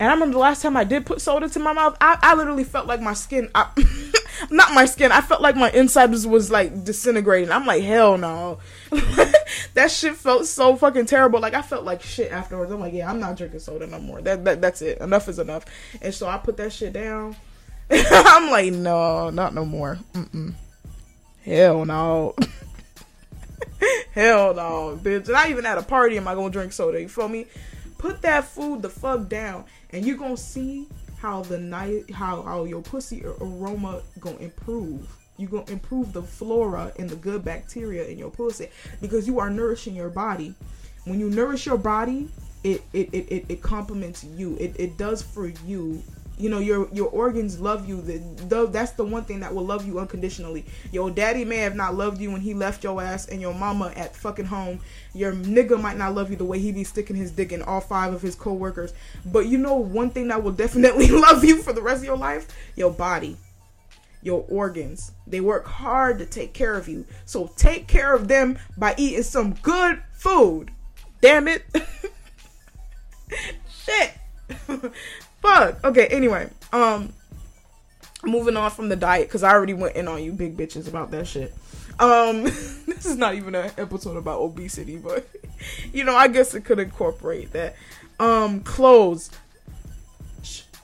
[0.00, 2.34] and I remember the last time I did put soda to my mouth, I, I
[2.34, 3.68] literally felt like my skin, I,
[4.50, 7.52] not my skin, I felt like my insides was like disintegrating.
[7.52, 8.58] I'm like, hell no.
[9.74, 11.40] that shit felt so fucking terrible.
[11.40, 12.70] Like I felt like shit afterwards.
[12.70, 14.20] I'm like, yeah, I'm not drinking soda no more.
[14.22, 14.98] That, that that's it.
[14.98, 15.64] Enough is enough.
[16.00, 17.36] And so I put that shit down.
[17.90, 19.98] I'm like, no, not no more.
[20.12, 20.54] Mm-mm.
[21.44, 22.34] Hell no.
[24.12, 25.28] Hell no, bitch.
[25.28, 27.00] Not even at a party am I gonna drink soda.
[27.00, 27.46] You feel me?
[27.98, 30.86] Put that food the fuck down and you're gonna see
[31.18, 36.92] how the night how how your pussy aroma gonna improve you're gonna improve the flora
[36.98, 38.68] and the good bacteria in your pussy
[39.00, 40.54] because you are nourishing your body.
[41.04, 42.30] When you nourish your body
[42.64, 44.56] it it it, it, it complements you.
[44.58, 46.02] It, it does for you.
[46.36, 48.00] You know your your organs love you.
[48.00, 48.18] The,
[48.48, 50.64] the, that's the one thing that will love you unconditionally.
[50.90, 53.92] Your daddy may have not loved you when he left your ass and your mama
[53.94, 54.80] at fucking home.
[55.12, 57.80] Your nigga might not love you the way he be sticking his dick in all
[57.80, 58.94] five of his co-workers.
[59.24, 62.16] But you know one thing that will definitely love you for the rest of your
[62.16, 62.48] life?
[62.74, 63.36] Your body
[64.24, 68.58] your organs they work hard to take care of you so take care of them
[68.76, 70.70] by eating some good food
[71.20, 71.62] damn it
[73.68, 74.14] shit
[75.42, 75.84] Fuck.
[75.84, 76.06] Okay.
[76.06, 77.12] Anyway, um,
[78.24, 81.10] moving on from the diet because I already went in on you big bitches about
[81.10, 81.54] that shit.
[81.98, 85.28] Um, this is not even an episode about obesity, but
[85.92, 87.76] you know, I guess it could incorporate that.
[88.18, 89.30] Um, clothes.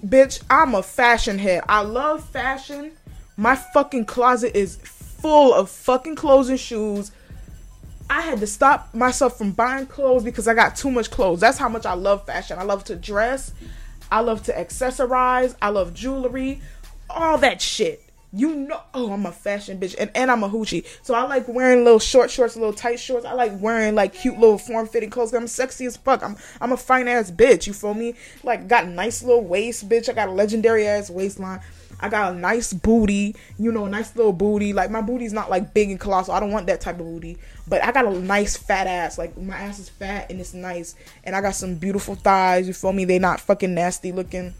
[0.04, 1.62] Bitch, I'm a fashion head.
[1.68, 2.92] I love fashion.
[3.40, 7.10] My fucking closet is full of fucking clothes and shoes.
[8.10, 11.40] I had to stop myself from buying clothes because I got too much clothes.
[11.40, 12.58] That's how much I love fashion.
[12.58, 13.54] I love to dress.
[14.12, 15.56] I love to accessorize.
[15.62, 16.60] I love jewelry,
[17.08, 18.04] all that shit.
[18.30, 20.86] You know, oh, I'm a fashion bitch, and, and I'm a hoochie.
[21.02, 23.24] So I like wearing little short shorts, little tight shorts.
[23.24, 25.32] I like wearing like cute little form fitting clothes.
[25.32, 26.22] I'm sexy as fuck.
[26.22, 27.66] I'm I'm a fine ass bitch.
[27.66, 28.16] You feel me?
[28.44, 30.10] Like got nice little waist, bitch.
[30.10, 31.60] I got a legendary ass waistline.
[32.00, 34.72] I got a nice booty, you know, a nice little booty.
[34.72, 36.34] Like my booty's not like big and colossal.
[36.34, 37.38] I don't want that type of booty.
[37.68, 39.18] But I got a nice fat ass.
[39.18, 40.94] Like my ass is fat and it's nice.
[41.24, 42.66] And I got some beautiful thighs.
[42.66, 43.04] You feel me?
[43.04, 44.54] They not fucking nasty looking.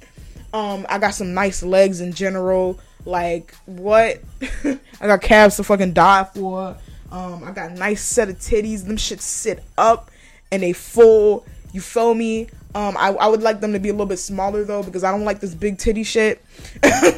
[0.53, 2.79] Um, I got some nice legs in general.
[3.05, 4.21] Like what?
[4.65, 6.77] I got calves to fucking die for.
[7.11, 8.87] Um, I got a nice set of titties.
[8.87, 10.11] Them shit sit up
[10.53, 11.47] and they full.
[11.73, 12.49] You feel me?
[12.75, 15.11] Um, I, I would like them to be a little bit smaller though because I
[15.11, 16.45] don't like this big titty shit.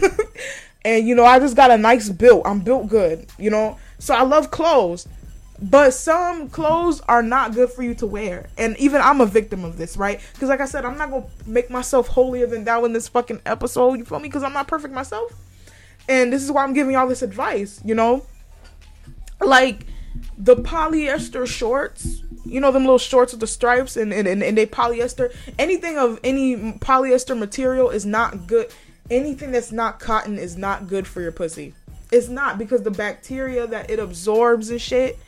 [0.85, 2.47] and you know, I just got a nice build.
[2.47, 3.79] I'm built good, you know.
[3.99, 5.07] So I love clothes.
[5.62, 8.49] But some clothes are not good for you to wear.
[8.59, 10.21] And even I'm a victim of this, right?
[10.33, 13.43] Because, like I said, I'm not to make myself holier than thou in this fucking
[13.47, 13.95] episode.
[13.95, 14.29] You feel me?
[14.29, 15.33] Because I'm not perfect myself.
[16.09, 18.27] And this is why I'm giving y'all this advice, you know?
[19.41, 19.87] Like
[20.37, 24.57] the polyester shorts, you know, them little shorts with the stripes and, and, and, and
[24.57, 25.35] they polyester.
[25.59, 28.72] Anything of any polyester material is not good.
[29.11, 31.74] Anything that's not cotton is not good for your pussy.
[32.11, 35.18] It's not because the bacteria that it absorbs and shit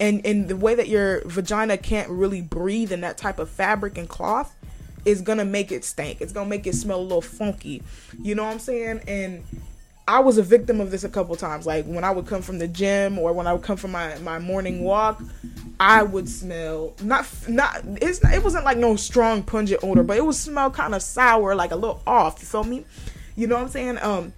[0.00, 3.98] and and the way that your vagina can't really breathe in that type of fabric
[3.98, 4.56] and cloth
[5.04, 6.20] is gonna make it stank.
[6.20, 7.82] It's gonna make it smell a little funky.
[8.20, 9.02] You know what I'm saying?
[9.06, 9.44] And
[10.10, 11.66] I was a victim of this a couple times.
[11.66, 14.18] Like when I would come from the gym or when I would come from my,
[14.18, 15.22] my morning walk,
[15.78, 20.26] I would smell not not it's it wasn't like no strong pungent odor, but it
[20.26, 22.40] would smell kind of sour, like a little off.
[22.40, 22.84] You feel me?
[23.36, 23.98] You know what I'm saying?
[24.02, 24.32] Um,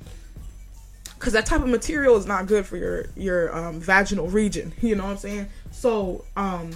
[1.14, 4.74] because that type of material is not good for your your um, vaginal region.
[4.82, 5.48] You know what I'm saying?
[5.70, 6.70] So um,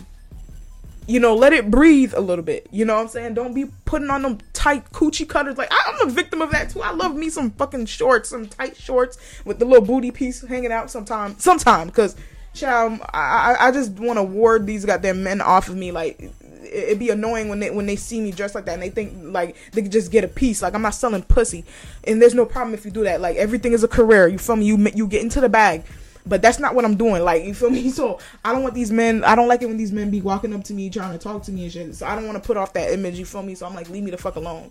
[1.07, 2.67] you know, let it breathe a little bit.
[2.71, 3.35] You know what I'm saying?
[3.35, 5.57] Don't be putting on them tight coochie cutters.
[5.57, 6.83] Like I'm a victim of that too.
[6.83, 10.73] I love me some fucking shorts, some tight shorts with the little booty piece hanging
[10.73, 10.91] out.
[10.91, 12.17] Sometime, sometime, because
[12.55, 15.93] child, I I just want to ward these goddamn men off of me.
[15.93, 16.33] Like
[16.67, 19.15] it'd be annoying when they when they see me dressed like that and they think
[19.23, 20.63] like they could just get a piece.
[20.63, 21.65] Like I'm not selling pussy,
[22.05, 23.21] and there's no problem if you do that.
[23.21, 24.29] Like everything is a career.
[24.29, 24.67] You feel me?
[24.67, 25.85] You you get into the bag.
[26.27, 27.23] But that's not what I'm doing.
[27.23, 27.91] Like, you feel me?
[27.97, 29.25] So I don't want these men.
[29.25, 31.43] I don't like it when these men be walking up to me trying to talk
[31.45, 31.95] to me and shit.
[31.95, 33.19] So I don't want to put off that image.
[33.19, 33.55] You feel me?
[33.55, 34.71] So I'm like, leave me the fuck alone.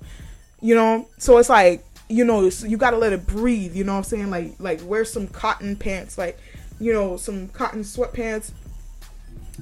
[0.62, 1.08] You know.
[1.18, 3.76] So it's like, you know, you gotta let it breathe.
[3.76, 4.30] You know what I'm saying?
[4.30, 6.18] Like, like wear some cotton pants.
[6.18, 6.38] Like,
[6.80, 8.52] you know, some cotton sweatpants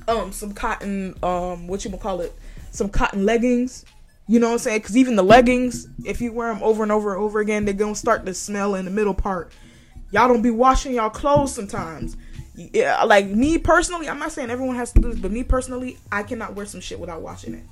[0.08, 2.34] um some cotton um what you gonna call it
[2.72, 3.86] some cotton leggings
[4.28, 6.92] you know what i'm saying because even the leggings if you wear them over and
[6.92, 9.52] over and over again they're gonna start to smell in the middle part
[10.14, 12.16] y'all don't be washing y'all clothes sometimes
[12.56, 15.44] yeah uh, like me personally i'm not saying everyone has to do this but me
[15.44, 17.64] personally i cannot wear some shit without washing it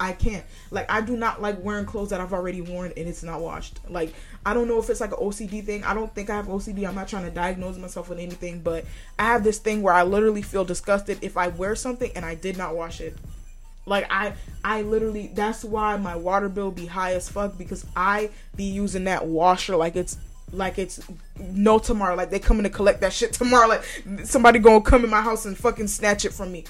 [0.00, 0.44] I can't.
[0.70, 3.80] Like I do not like wearing clothes that I've already worn and it's not washed.
[3.88, 4.14] Like
[4.46, 5.82] I don't know if it's like an OCD thing.
[5.84, 6.86] I don't think I have OCD.
[6.86, 8.84] I'm not trying to diagnose myself with anything, but
[9.18, 12.36] I have this thing where I literally feel disgusted if I wear something and I
[12.36, 13.16] did not wash it.
[13.86, 18.30] Like I I literally that's why my water bill be high as fuck because I
[18.54, 20.18] be using that washer like it's
[20.52, 21.00] like it's
[21.38, 22.14] no tomorrow.
[22.14, 23.68] Like they coming to collect that shit tomorrow.
[23.68, 23.84] Like
[24.24, 26.64] somebody gonna come in my house and fucking snatch it from me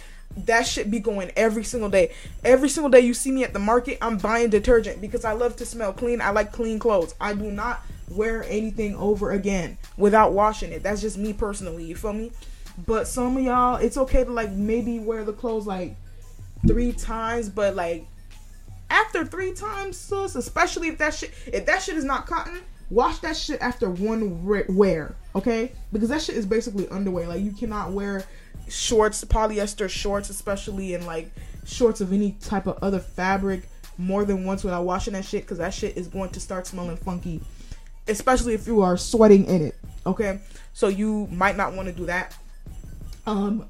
[0.47, 2.12] that shit be going every single day.
[2.45, 5.57] Every single day you see me at the market, I'm buying detergent because I love
[5.57, 6.21] to smell clean.
[6.21, 7.14] I like clean clothes.
[7.21, 10.83] I do not wear anything over again without washing it.
[10.83, 11.85] That's just me personally.
[11.85, 12.33] You feel me?
[12.87, 15.97] But some of y'all, it's okay to like maybe wear the clothes like
[16.67, 18.07] three times, but like
[18.91, 23.18] after three times, sis, especially if that shit if that shit is not cotton, wash
[23.18, 25.72] that shit after one wear, okay?
[25.92, 27.27] Because that shit is basically underwear.
[27.27, 28.24] Like you cannot wear
[28.68, 31.31] shorts, polyester shorts, especially, and like
[31.64, 35.59] shorts of any type of other fabric more than once without washing that shit because
[35.59, 37.40] that shit is going to start smelling funky,
[38.07, 39.74] especially if you are sweating in it.
[40.07, 40.40] Okay,
[40.72, 42.37] so you might not want to do that.
[43.27, 43.66] Um,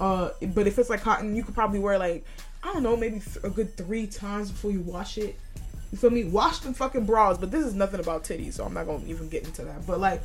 [0.00, 2.24] uh, but if it's like cotton, you could probably wear like
[2.64, 5.36] I don't know, maybe a good three times before you wash it.
[5.92, 6.24] You feel me?
[6.24, 9.28] Wash them fucking bras, but this is nothing about titties, so I'm not gonna even
[9.28, 9.86] get into that.
[9.86, 10.22] But like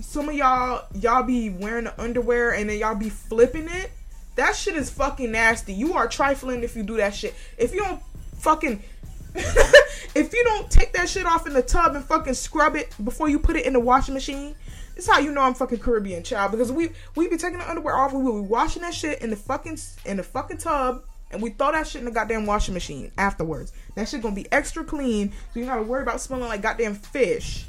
[0.00, 3.92] some of y'all y'all be wearing the underwear and then y'all be flipping it.
[4.34, 5.72] That shit is fucking nasty.
[5.72, 7.34] You are trifling if you do that shit.
[7.56, 8.02] If you don't
[8.38, 8.82] fucking
[9.34, 13.28] if you don't take that shit off in the tub and fucking scrub it before
[13.28, 14.54] you put it in the washing machine,
[14.94, 17.70] this is how you know I'm fucking Caribbean child because we we be taking the
[17.70, 21.04] underwear off, we will be washing that shit in the fucking in the fucking tub
[21.30, 23.72] and we throw that shit in the goddamn washing machine afterwards.
[23.94, 27.66] That shit gonna be extra clean, so you gotta worry about smelling like goddamn fish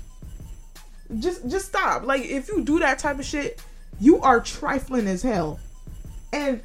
[1.19, 2.03] just just stop.
[2.03, 3.61] Like if you do that type of shit,
[3.99, 5.59] you are trifling as hell.
[6.33, 6.61] And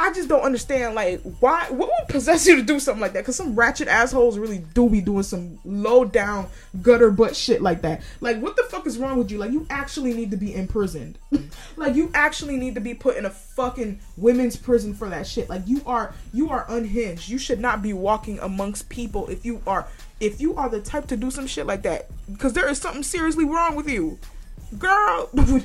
[0.00, 3.24] I just don't understand like why what would possess you to do something like that?
[3.24, 6.46] Cause some ratchet assholes really do be doing some low down
[6.82, 8.02] gutter butt shit like that.
[8.20, 9.38] Like what the fuck is wrong with you?
[9.38, 11.18] Like you actually need to be imprisoned.
[11.76, 15.48] like you actually need to be put in a fucking women's prison for that shit.
[15.48, 17.28] Like you are you are unhinged.
[17.28, 19.88] You should not be walking amongst people if you are
[20.20, 23.02] if you are the type to do some shit like that because there is something
[23.02, 24.18] seriously wrong with you,
[24.78, 25.28] girl.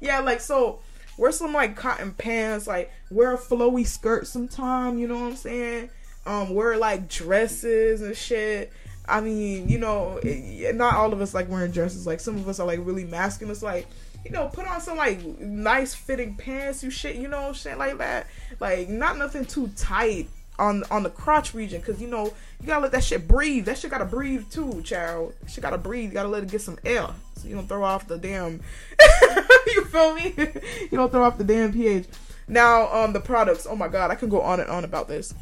[0.00, 0.80] yeah, like so.
[1.16, 4.98] Wear some like cotton pants, like wear a flowy skirt sometime.
[4.98, 5.90] You know what I'm saying?
[6.26, 8.72] Um, wear like dresses and shit.
[9.08, 12.06] I mean, you know, it, not all of us like wearing dresses.
[12.06, 13.52] Like some of us are like really masculine.
[13.52, 13.86] It's like,
[14.24, 17.98] you know, put on some like nice fitting pants, you shit, you know, shit like
[17.98, 18.26] that.
[18.58, 22.24] Like not nothing too tight on on the crotch region, cause you know
[22.60, 23.66] you gotta let that shit breathe.
[23.66, 25.34] That shit gotta breathe too, child.
[25.40, 26.08] That shit gotta breathe.
[26.08, 27.08] You gotta let it get some air,
[27.46, 28.60] you don't throw off the damn.
[29.66, 30.34] you feel me?
[30.80, 32.06] you don't throw off the damn pH.
[32.48, 33.66] Now, um, the products.
[33.68, 35.34] Oh my god, I can go on and on about this.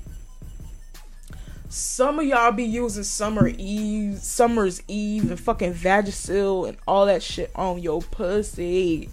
[1.69, 7.23] Some of y'all be using Summer Eve, Summer's Eve, and fucking Vagisil and all that
[7.23, 9.09] shit on your pussy.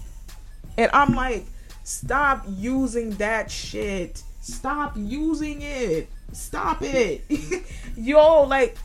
[0.78, 1.46] And I'm like,
[1.84, 4.22] stop using that shit.
[4.42, 6.08] Stop using it.
[6.34, 7.24] Stop it.
[7.98, 8.78] Yo, like,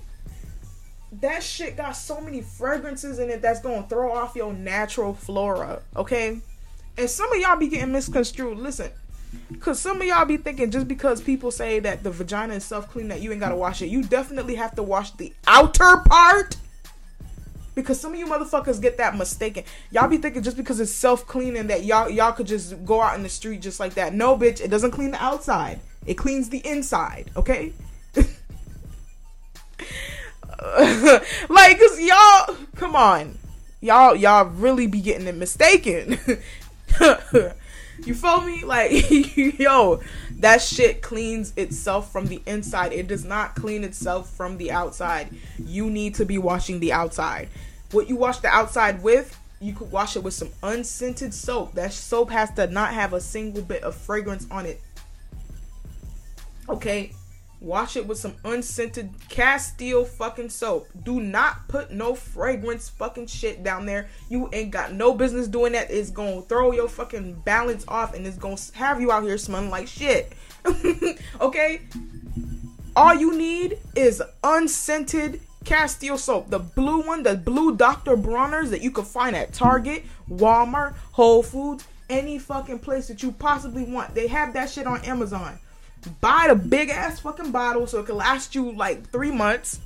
[1.20, 5.82] that shit got so many fragrances in it that's gonna throw off your natural flora,
[5.94, 6.40] okay?
[6.98, 8.58] And some of y'all be getting misconstrued.
[8.58, 8.90] Listen,
[9.60, 12.90] Cause some of y'all be thinking just because people say that the vagina is self
[12.90, 13.88] clean that you ain't gotta wash it.
[13.88, 16.56] You definitely have to wash the outer part.
[17.74, 19.64] Because some of you motherfuckers get that mistaken.
[19.90, 23.16] Y'all be thinking just because it's self cleaning that y'all y'all could just go out
[23.16, 24.14] in the street just like that.
[24.14, 25.80] No, bitch, it doesn't clean the outside.
[26.06, 27.30] It cleans the inside.
[27.36, 27.72] Okay.
[31.48, 33.38] like, cause y'all, come on,
[33.80, 36.18] y'all y'all really be getting it mistaken.
[38.04, 38.64] You feel me?
[38.64, 40.00] Like, yo,
[40.38, 42.92] that shit cleans itself from the inside.
[42.92, 45.28] It does not clean itself from the outside.
[45.58, 47.48] You need to be washing the outside.
[47.92, 51.74] What you wash the outside with, you could wash it with some unscented soap.
[51.74, 54.80] That soap has to not have a single bit of fragrance on it.
[56.68, 57.12] Okay?
[57.60, 60.88] Wash it with some unscented Castile fucking soap.
[61.02, 64.08] Do not put no fragrance fucking shit down there.
[64.28, 65.90] You ain't got no business doing that.
[65.90, 69.70] It's gonna throw your fucking balance off and it's gonna have you out here smelling
[69.70, 70.32] like shit.
[71.40, 71.80] okay?
[72.94, 76.48] All you need is unscented Castile soap.
[76.50, 78.16] The blue one, the blue Dr.
[78.16, 83.32] Bronner's that you can find at Target, Walmart, Whole Foods, any fucking place that you
[83.32, 84.14] possibly want.
[84.14, 85.58] They have that shit on Amazon.
[86.20, 89.80] Buy the big ass fucking bottle so it can last you like three months.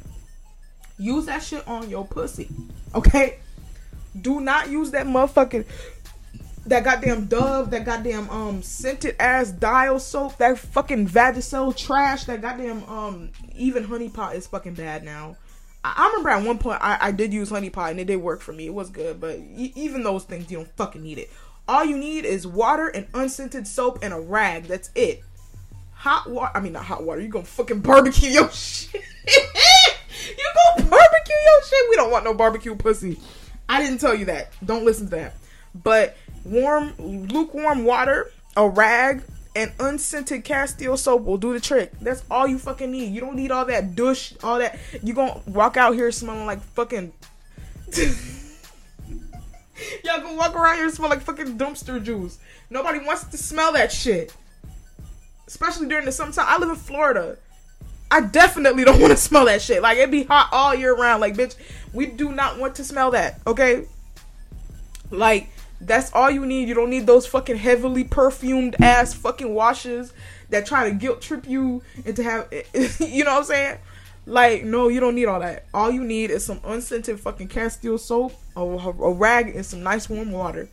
[0.99, 2.49] Use that shit on your pussy.
[2.95, 3.39] Okay?
[4.21, 5.65] Do not use that motherfucking
[6.67, 12.43] that goddamn Dove, that goddamn um scented ass dial soap, that fucking Vagisil trash, that
[12.43, 15.37] goddamn um even honey pot is fucking bad now.
[15.83, 18.17] I, I remember at one point I, I did use honey pot and it did
[18.17, 18.67] work for me.
[18.67, 21.31] It was good, but even those things you don't fucking need it.
[21.67, 24.65] All you need is water and unscented soap and a rag.
[24.65, 25.23] That's it
[26.01, 26.51] hot water.
[26.55, 27.21] I mean, not hot water.
[27.21, 28.95] You gonna fucking barbecue your shit.
[28.95, 29.03] you
[30.77, 31.91] gonna barbecue your shit.
[31.91, 33.21] We don't want no barbecue pussy.
[33.69, 34.53] I didn't tell you that.
[34.65, 35.37] Don't listen to that.
[35.75, 39.23] But warm, lukewarm water, a rag,
[39.55, 41.93] and unscented Castile soap will do the trick.
[42.01, 43.13] That's all you fucking need.
[43.13, 44.79] You don't need all that douche, all that.
[45.03, 47.13] You gonna walk out here smelling like fucking.
[50.05, 52.39] Y'all gonna walk around here smell like fucking dumpster juice.
[52.71, 54.35] Nobody wants to smell that shit
[55.51, 56.47] especially during the summertime.
[56.49, 57.37] I live in Florida.
[58.09, 59.83] I definitely don't want to smell that shit.
[59.83, 61.21] Like it'd be hot all year round.
[61.21, 61.57] Like bitch,
[61.93, 63.41] we do not want to smell that.
[63.47, 63.87] Okay.
[65.11, 65.49] Like
[65.81, 66.69] that's all you need.
[66.69, 70.13] You don't need those fucking heavily perfumed ass fucking washes
[70.51, 72.49] that try to guilt trip you into have.
[73.01, 73.79] you know what I'm saying?
[74.27, 75.67] Like no, you don't need all that.
[75.75, 80.09] All you need is some unscented fucking Castile soap, a, a rag, and some nice
[80.09, 80.69] warm water,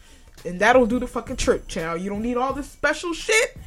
[0.46, 2.02] and that'll do the fucking trick, child.
[2.02, 3.58] You don't need all this special shit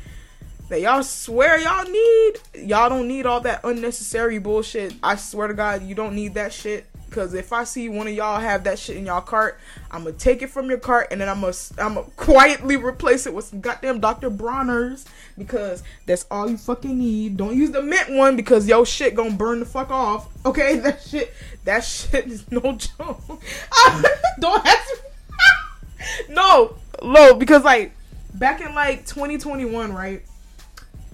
[0.70, 2.68] that y'all swear y'all need.
[2.68, 4.94] Y'all don't need all that unnecessary bullshit.
[5.02, 6.86] I swear to God, you don't need that shit.
[7.10, 9.58] Cause if I see one of y'all have that shit in y'all cart,
[9.90, 13.26] I'm gonna take it from your cart and then I'm gonna I'm gonna quietly replace
[13.26, 14.30] it with some goddamn Dr.
[14.30, 15.06] Bronner's
[15.36, 17.36] because that's all you fucking need.
[17.36, 20.28] Don't use the mint one because yo shit gonna burn the fuck off.
[20.46, 23.20] Okay, that shit that shit is no joke.
[24.38, 26.28] don't ask me.
[26.36, 27.90] no, low because like
[28.34, 30.22] back in like 2021, right?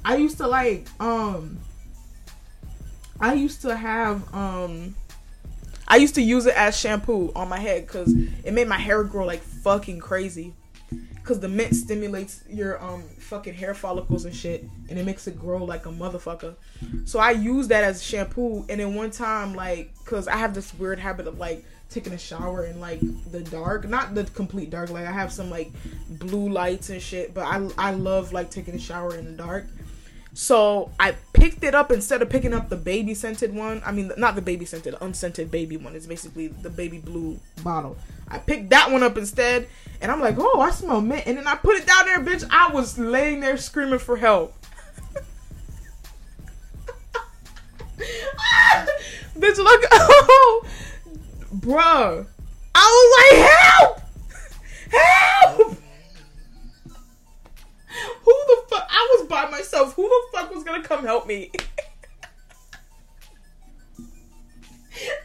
[0.07, 1.59] I used to like um
[3.19, 4.95] I used to have um
[5.89, 8.13] I used to use it as shampoo on my head cuz
[8.45, 10.55] it made my hair grow like fucking crazy.
[11.25, 15.41] Cuz the mint stimulates your um fucking hair follicles and shit and it makes it
[15.41, 16.55] grow like a motherfucker.
[17.05, 20.73] So I used that as shampoo and then one time like cuz I have this
[20.75, 23.01] weird habit of like taking a shower in like
[23.33, 25.71] the dark not the complete dark like i have some like
[26.09, 29.67] blue lights and shit but i i love like taking a shower in the dark
[30.37, 33.81] So I picked it up instead of picking up the baby scented one.
[33.87, 35.97] I mean, not the baby scented, unscented baby one.
[35.97, 37.97] It's basically the baby blue bottle.
[38.29, 39.67] I picked that one up instead,
[40.03, 41.27] and I'm like, oh, I smell mint.
[41.27, 42.47] And then I put it down there, bitch.
[42.51, 44.55] I was laying there screaming for help.
[49.39, 50.67] bitch, look, oh,
[51.55, 52.27] bruh.
[52.75, 54.01] I was like, help,
[54.91, 55.79] help.
[58.25, 58.87] Who the fuck?
[58.91, 59.95] I was by myself.
[59.95, 61.51] Who the fuck was gonna come help me?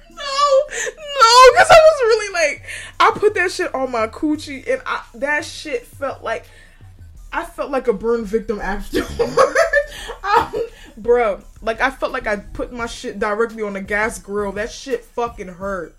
[0.10, 2.64] no, no, because I was really like,
[3.00, 6.46] I put that shit on my coochie, and I, that shit felt like
[7.34, 9.20] I felt like a burn victim afterwards.
[10.24, 10.54] um,
[10.98, 14.52] bro, like I felt like I put my shit directly on the gas grill.
[14.54, 15.96] That shit fucking hurt.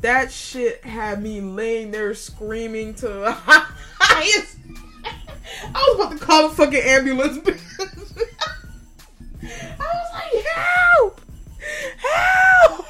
[0.00, 3.32] That shit had me laying there screaming to the
[4.00, 4.56] highest.
[5.74, 7.38] I was about to call a fucking ambulance.
[7.78, 7.86] I
[9.78, 11.20] was like, help!
[11.98, 12.86] Help!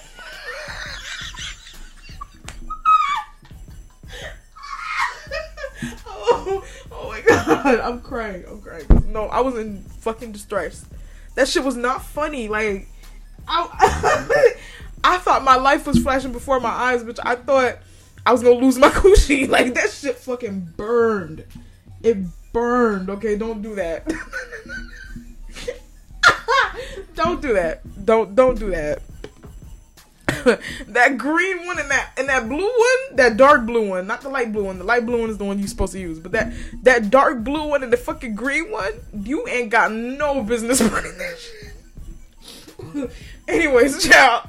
[6.07, 8.45] oh, oh my god, I'm crying.
[8.49, 8.87] I'm crying.
[9.07, 10.85] No, I was in fucking distress.
[11.35, 12.49] That shit was not funny.
[12.49, 12.89] Like,
[13.47, 14.55] I,
[15.05, 17.19] I thought my life was flashing before my eyes, bitch.
[17.23, 17.79] I thought
[18.27, 19.49] I was gonna lose my coochie.
[19.49, 21.45] Like that shit fucking burned.
[22.03, 22.19] It
[22.53, 23.11] burned.
[23.11, 24.07] Okay, don't do that.
[27.15, 27.81] don't do that.
[28.05, 29.03] Don't don't do that.
[30.89, 34.29] that green one and that and that blue one, that dark blue one, not the
[34.29, 34.79] light blue one.
[34.79, 37.43] The light blue one is the one you're supposed to use, but that that dark
[37.45, 43.11] blue one and the fucking green one, you ain't got no business burning that shit.
[43.49, 44.49] Anyways, child,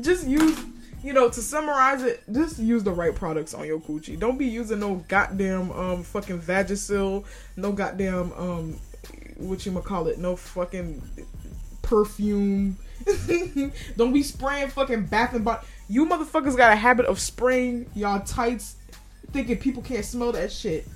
[0.00, 0.58] just use
[1.06, 4.18] you know, to summarize it, just use the right products on your coochie.
[4.18, 7.24] Don't be using no goddamn um fucking Vagisil,
[7.56, 8.76] no goddamn um
[9.36, 11.00] what you call it, no fucking
[11.82, 12.76] perfume.
[13.96, 15.64] Don't be spraying fucking bath and body.
[15.88, 18.74] You motherfuckers got a habit of spraying y'all tights,
[19.30, 20.88] thinking people can't smell that shit.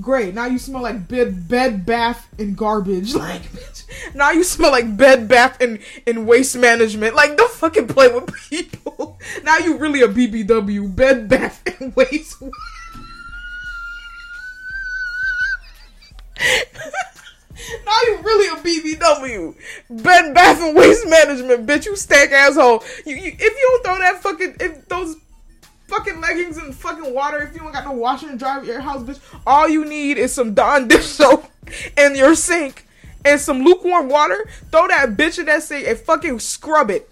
[0.00, 0.34] Great.
[0.34, 3.14] Now you smell like bed, bed, bath, and garbage.
[3.22, 4.14] Like, bitch.
[4.14, 7.14] Now you smell like bed, bath, and, and waste management.
[7.14, 9.18] Like, don't fucking play with people.
[9.44, 10.96] Now you really a BBW.
[10.96, 12.40] Bed, bath, and waste.
[12.40, 12.48] now
[18.06, 19.54] you really a BBW.
[20.02, 21.84] Bed, bath, and waste management, bitch.
[21.84, 22.82] You stank asshole.
[23.04, 25.16] You, you if you don't throw that fucking if those
[25.92, 28.80] fucking leggings and fucking water if you don't got no washer and dryer at your
[28.80, 29.20] house, bitch.
[29.46, 31.44] All you need is some Dawn dish soap
[31.98, 32.86] in your sink
[33.24, 34.48] and some lukewarm water.
[34.70, 37.10] Throw that bitch in that sink and fucking scrub it.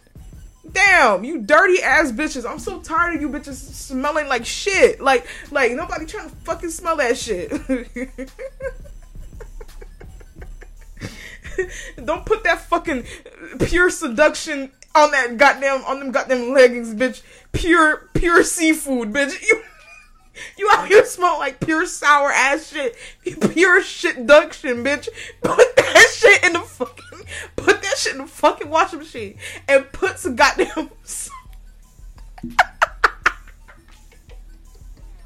[0.72, 2.48] Damn, you dirty ass bitches.
[2.48, 4.98] I'm so tired of you bitches smelling like shit.
[5.00, 7.50] Like, like nobody trying to fucking smell that shit.
[12.04, 13.04] Don't put that fucking
[13.58, 17.22] pure seduction on that goddamn on them goddamn leggings, bitch.
[17.52, 19.34] Pure pure seafood, bitch.
[19.50, 19.62] You
[20.56, 22.96] you out here smell like pure sour ass shit.
[23.52, 25.08] Pure shit duction, bitch.
[25.42, 27.26] Put that shit in the fucking
[27.56, 29.38] put that shit in the fucking washing machine
[29.68, 30.90] and put some goddamn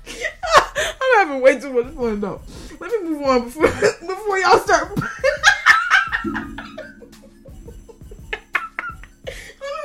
[0.07, 2.41] I'm having way too much fun though.
[2.81, 4.99] Let me move on before before y'all start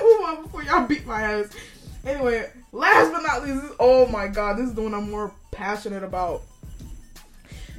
[0.09, 1.49] move on before y'all beat my ass.
[2.05, 6.03] Anyway, last but not least, oh my god, this is the one I'm more passionate
[6.03, 6.41] about.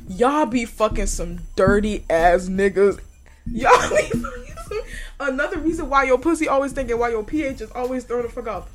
[0.08, 3.00] Y'all be fucking some dirty ass niggas.
[3.46, 4.80] Y'all be some,
[5.20, 8.48] another reason why your pussy always thinking why your pH is always throwing the fuck
[8.48, 8.68] off.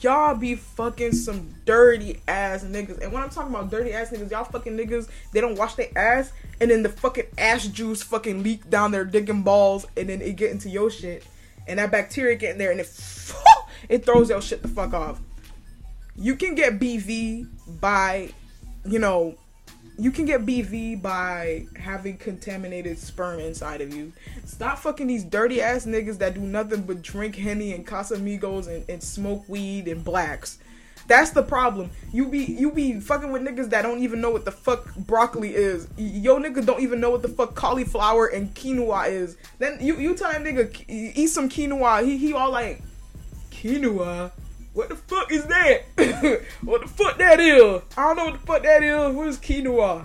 [0.00, 3.00] Y'all be fucking some dirty ass niggas.
[3.02, 5.88] And when I'm talking about dirty ass niggas, y'all fucking niggas, they don't wash their
[5.96, 10.20] ass and then the fucking ass juice fucking leak down their digging balls and then
[10.20, 11.24] it get into your shit
[11.66, 12.86] and that bacteria get in there and it
[13.88, 15.20] it throws your shit the fuck off.
[16.14, 17.46] You can get BV
[17.80, 18.30] by,
[18.86, 19.36] you know,
[19.98, 24.12] you can get BV by having contaminated sperm inside of you.
[24.44, 28.88] Stop fucking these dirty ass niggas that do nothing but drink Henny and Casamigos and,
[28.88, 30.58] and smoke weed and blacks.
[31.06, 31.90] That's the problem.
[32.12, 35.54] You be you be fucking with niggas that don't even know what the fuck broccoli
[35.54, 35.88] is.
[35.96, 39.36] Yo nigga don't even know what the fuck cauliflower and quinoa is.
[39.58, 42.04] Then you you tell that nigga eat some quinoa.
[42.04, 42.82] He he all like
[43.50, 44.32] quinoa.
[44.72, 45.84] What the fuck is that?
[46.62, 47.82] what the fuck that is?
[47.96, 49.14] I don't know what the fuck that is.
[49.14, 50.04] What is quinoa?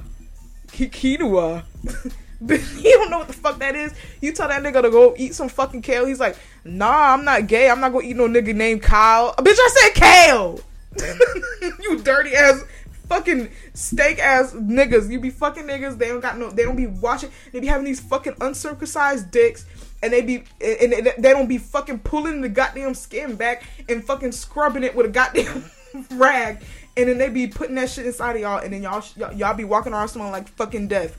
[0.68, 1.64] quinoa.
[2.48, 3.94] he don't know what the fuck that is.
[4.22, 6.06] You tell that nigga to go eat some fucking kale.
[6.06, 7.70] He's like, nah, I'm not gay.
[7.70, 9.34] I'm not gonna eat no nigga named Kyle.
[9.36, 10.60] Bitch, I said kale.
[11.80, 12.64] you dirty ass
[13.12, 15.12] fucking steak ass niggas.
[15.12, 15.98] You be fucking niggas.
[15.98, 16.50] They don't got no.
[16.50, 17.30] They don't be watching.
[17.52, 19.66] They be having these fucking uncircumcised dicks,
[20.02, 24.32] and they be and, they don't be fucking pulling the goddamn skin back and fucking
[24.32, 25.66] scrubbing it with a goddamn
[26.12, 26.64] rag,
[26.96, 29.54] and then they be putting that shit inside of y'all, and then y'all y'all, y'all
[29.56, 31.18] be walking around smelling like fucking death.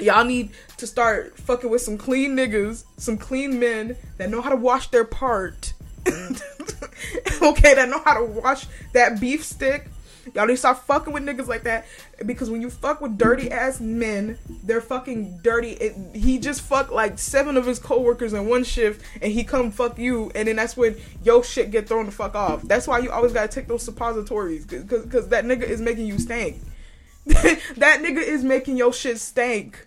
[0.00, 4.50] Y'all need to start fucking with some clean niggas, some clean men that know how
[4.50, 5.73] to wash their part.
[7.42, 9.88] okay, that know how to wash that beef stick.
[10.34, 11.84] Y'all need to start fucking with niggas like that
[12.24, 15.72] because when you fuck with dirty ass men, they're fucking dirty.
[15.72, 19.70] It, he just fucked like seven of his coworkers in one shift, and he come
[19.70, 22.62] fuck you, and then that's when yo shit get thrown the fuck off.
[22.62, 26.18] That's why you always gotta take those suppositories because because that nigga is making you
[26.18, 26.56] stink.
[27.26, 29.86] that nigga is making your shit stank.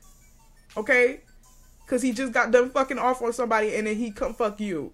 [0.75, 1.21] Okay?
[1.85, 4.91] Cause he just got done fucking off on somebody and then he come fuck you.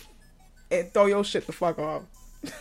[0.73, 2.03] And throw your shit the fuck off.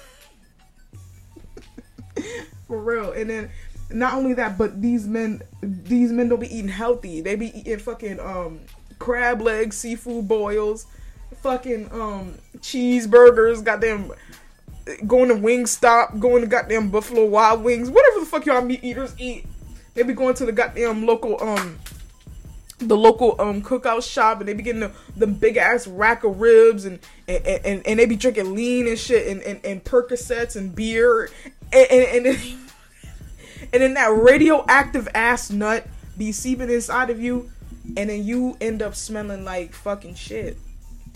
[2.67, 3.13] For real.
[3.13, 3.51] And then
[3.91, 7.21] not only that, but these men these men don't be eating healthy.
[7.21, 8.61] They be eating fucking um
[8.99, 10.87] crab legs, seafood boils,
[11.43, 14.13] fucking um cheeseburgers, goddamn
[15.07, 19.15] going to Wingstop, going to goddamn Buffalo Wild Wings, whatever the fuck y'all meat eaters
[19.19, 19.47] eat.
[19.95, 21.79] They be going to the goddamn local um
[22.89, 26.41] the local um cookout shop and they be getting the, the big ass rack of
[26.41, 30.57] ribs and and, and and they be drinking lean and shit and, and, and Percocets
[30.57, 31.31] and beer
[31.73, 32.59] and and, and, then,
[33.73, 35.87] and then that radioactive ass nut
[36.19, 37.51] be seeping inside of you
[37.97, 40.57] and then you end up smelling like fucking shit.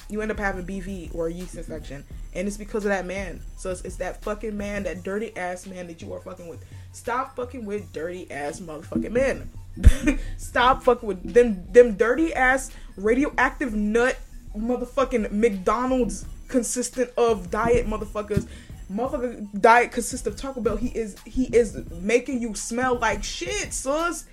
[0.08, 2.04] You end up having BV or a yeast infection.
[2.34, 3.40] And it's because of that man.
[3.56, 6.64] So it's, it's that fucking man, that dirty ass man that you are fucking with.
[6.92, 9.50] Stop fucking with dirty ass motherfucking men.
[10.36, 14.18] Stop fucking with them them dirty ass radioactive nut
[14.56, 18.46] motherfucking McDonald's consistent of diet motherfuckers.
[18.90, 20.76] Motherfucker diet consists of Taco Bell.
[20.76, 24.26] He is he is making you smell like shit, sus.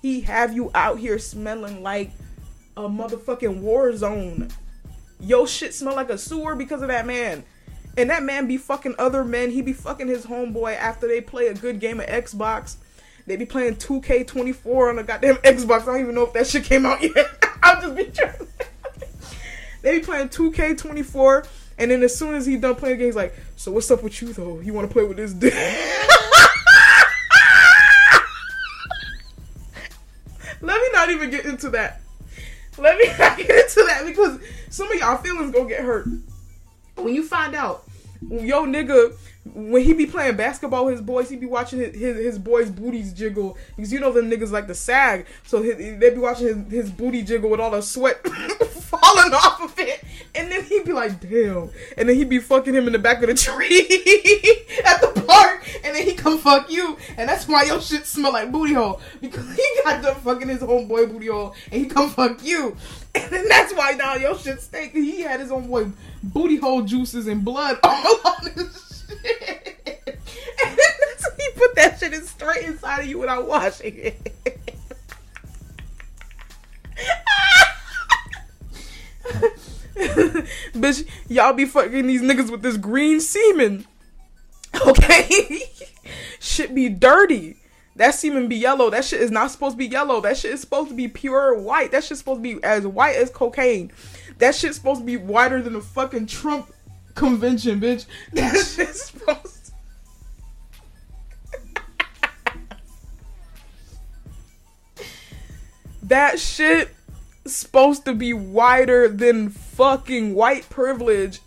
[0.00, 2.10] He have you out here smelling like
[2.76, 4.48] a motherfucking war zone.
[5.20, 7.44] Yo shit smell like a sewer because of that man.
[7.96, 9.50] And that man be fucking other men.
[9.50, 12.76] He be fucking his homeboy after they play a good game of Xbox.
[13.26, 15.82] They be playing 2K24 on the goddamn Xbox.
[15.82, 17.26] I don't even know if that shit came out yet.
[17.62, 18.04] I'll just be
[19.82, 21.46] they be playing 2K24,
[21.78, 24.32] and then as soon as he done playing games, like, so what's up with you
[24.32, 24.60] though?
[24.60, 25.54] You want to play with this dick?
[30.60, 32.00] Let me not even get into that.
[32.78, 34.38] Let me not get into that because
[34.70, 36.06] some of y'all feelings gonna get hurt
[36.96, 37.84] when you find out
[38.30, 39.14] yo nigga
[39.44, 43.12] when he be playing basketball his boys, he be watching his, his, his boys' booties
[43.12, 43.58] jiggle.
[43.76, 46.90] Because you know them niggas like the sag, so his, they be watching his, his
[46.90, 48.24] booty jiggle with all the sweat
[48.92, 50.04] falling off of it,
[50.34, 53.22] and then he'd be like, "Damn!" And then he'd be fucking him in the back
[53.22, 53.80] of the tree
[54.84, 58.32] at the park, and then he come fuck you, and that's why your shit smell
[58.32, 59.00] like booty hole.
[59.20, 62.76] Because he got done fucking his homeboy booty hole, and he come fuck you,
[63.14, 64.92] and that's why now your shit stink.
[64.92, 65.90] He had his own boy
[66.22, 69.78] booty hole juices and blood all on his shit.
[70.64, 70.78] and
[71.38, 74.34] he put that shit in straight inside of you without washing it.
[80.74, 83.86] Bitch, y'all be fucking these niggas with this green semen.
[84.86, 85.70] Okay?
[86.40, 87.56] shit be dirty.
[87.96, 88.88] That semen be yellow.
[88.90, 90.20] That shit is not supposed to be yellow.
[90.20, 91.92] That shit is supposed to be pure white.
[91.92, 93.92] That shit's supposed to be as white as cocaine.
[94.38, 96.72] That shit's supposed to be whiter than the fucking Trump
[97.14, 98.06] convention, bitch.
[98.32, 99.72] That shit's supposed to...
[106.04, 106.94] that shit
[107.46, 111.40] supposed to be whiter than fucking white privilege.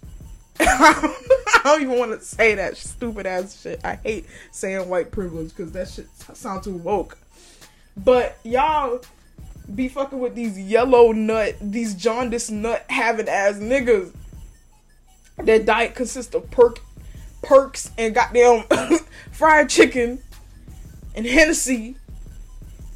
[1.76, 3.82] Don't even want to say that stupid ass shit.
[3.84, 7.18] I hate saying white privilege because that shit sounds too woke.
[7.98, 9.02] But y'all
[9.74, 14.14] be fucking with these yellow nut, these jaundice nut having ass niggas
[15.38, 16.82] their diet consists of perk,
[17.42, 18.66] perks and goddamn
[19.32, 20.22] fried chicken
[21.16, 21.96] and Hennessy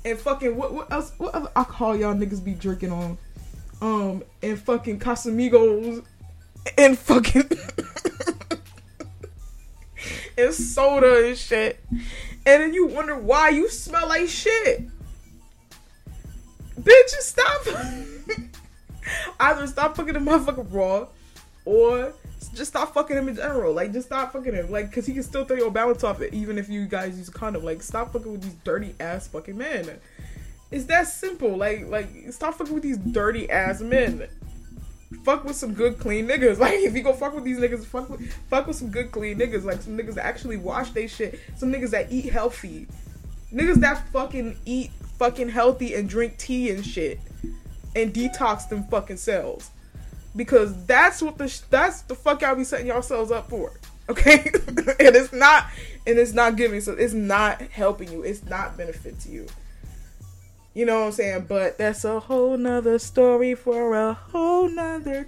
[0.06, 3.18] and fucking what what else what other alcohol y'all niggas be drinking on?
[3.82, 6.06] Um and fucking Casamigos
[6.78, 7.50] and fucking
[10.40, 11.84] and soda and shit.
[12.46, 14.88] And then you wonder why you smell like shit.
[16.80, 17.62] Bitch, stop.
[19.40, 21.08] Either stop fucking the motherfucker raw
[21.66, 22.14] or
[22.56, 23.74] just stop fucking him in general.
[23.74, 24.72] Like, just stop fucking him.
[24.72, 27.28] Like, cause he can still throw your balance off it, even if you guys use
[27.28, 27.64] a condom.
[27.64, 29.90] Like, stop fucking with these dirty ass fucking men.
[30.72, 31.58] It's that simple.
[31.58, 34.28] Like, like stop fucking with these dirty ass men.
[35.24, 36.60] Fuck with some good clean niggas.
[36.60, 39.38] Like if you go fuck with these niggas, fuck with fuck with some good clean
[39.38, 39.64] niggas.
[39.64, 41.40] Like some niggas that actually wash their shit.
[41.58, 42.88] Some niggas that eat healthy.
[43.54, 47.20] Niggas that fucking eat fucking healthy and drink tea and shit
[47.96, 49.72] and detox them fucking cells.
[50.36, 53.74] Because that's what the that's the fuck y'all be setting yourselves up for.
[54.10, 54.38] Okay?
[55.00, 55.68] and it's not
[56.08, 58.24] and it's not giving so it's not helping you.
[58.24, 59.46] It's not benefit to you.
[60.80, 61.46] You know what I'm saying?
[61.50, 65.28] But that's a whole nother story for a whole nother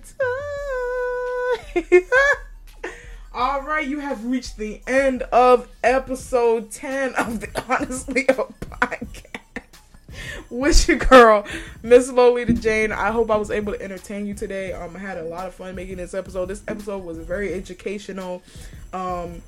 [1.76, 2.04] time.
[3.34, 9.26] All right, you have reached the end of episode 10 of the Honestly a podcast.
[10.50, 11.46] With your girl,
[11.84, 12.94] Miss Lolita Jane.
[12.94, 14.72] I hope I was able to entertain you today.
[14.72, 16.46] Um, I had a lot of fun making this episode.
[16.46, 18.42] This episode was very educational.
[18.94, 19.42] Um,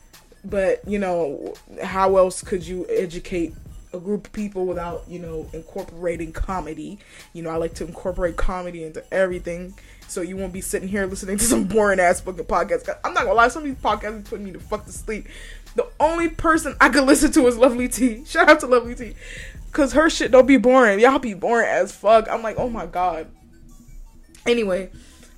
[0.43, 3.53] but you know, how else could you educate
[3.93, 6.99] a group of people without, you know, incorporating comedy.
[7.33, 9.73] You know, I like to incorporate comedy into everything.
[10.07, 13.23] So you won't be sitting here listening to some boring ass fucking podcast I'm not
[13.23, 15.27] gonna lie, some of these podcasts are putting me to fuck to sleep.
[15.75, 18.25] The only person I could listen to is Lovely T.
[18.27, 19.15] Shout out to Lovely T.
[19.71, 20.99] Cause her shit don't be boring.
[20.99, 22.27] Y'all be boring as fuck.
[22.29, 23.27] I'm like, oh my god.
[24.45, 24.91] Anyway,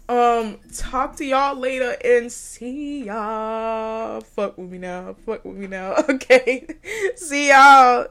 [0.10, 4.20] um, talk to y'all later and see y'all.
[4.22, 5.16] Fuck with me now.
[5.26, 5.95] Fuck with me now.
[6.10, 6.68] Okay.
[7.16, 8.08] see y'all.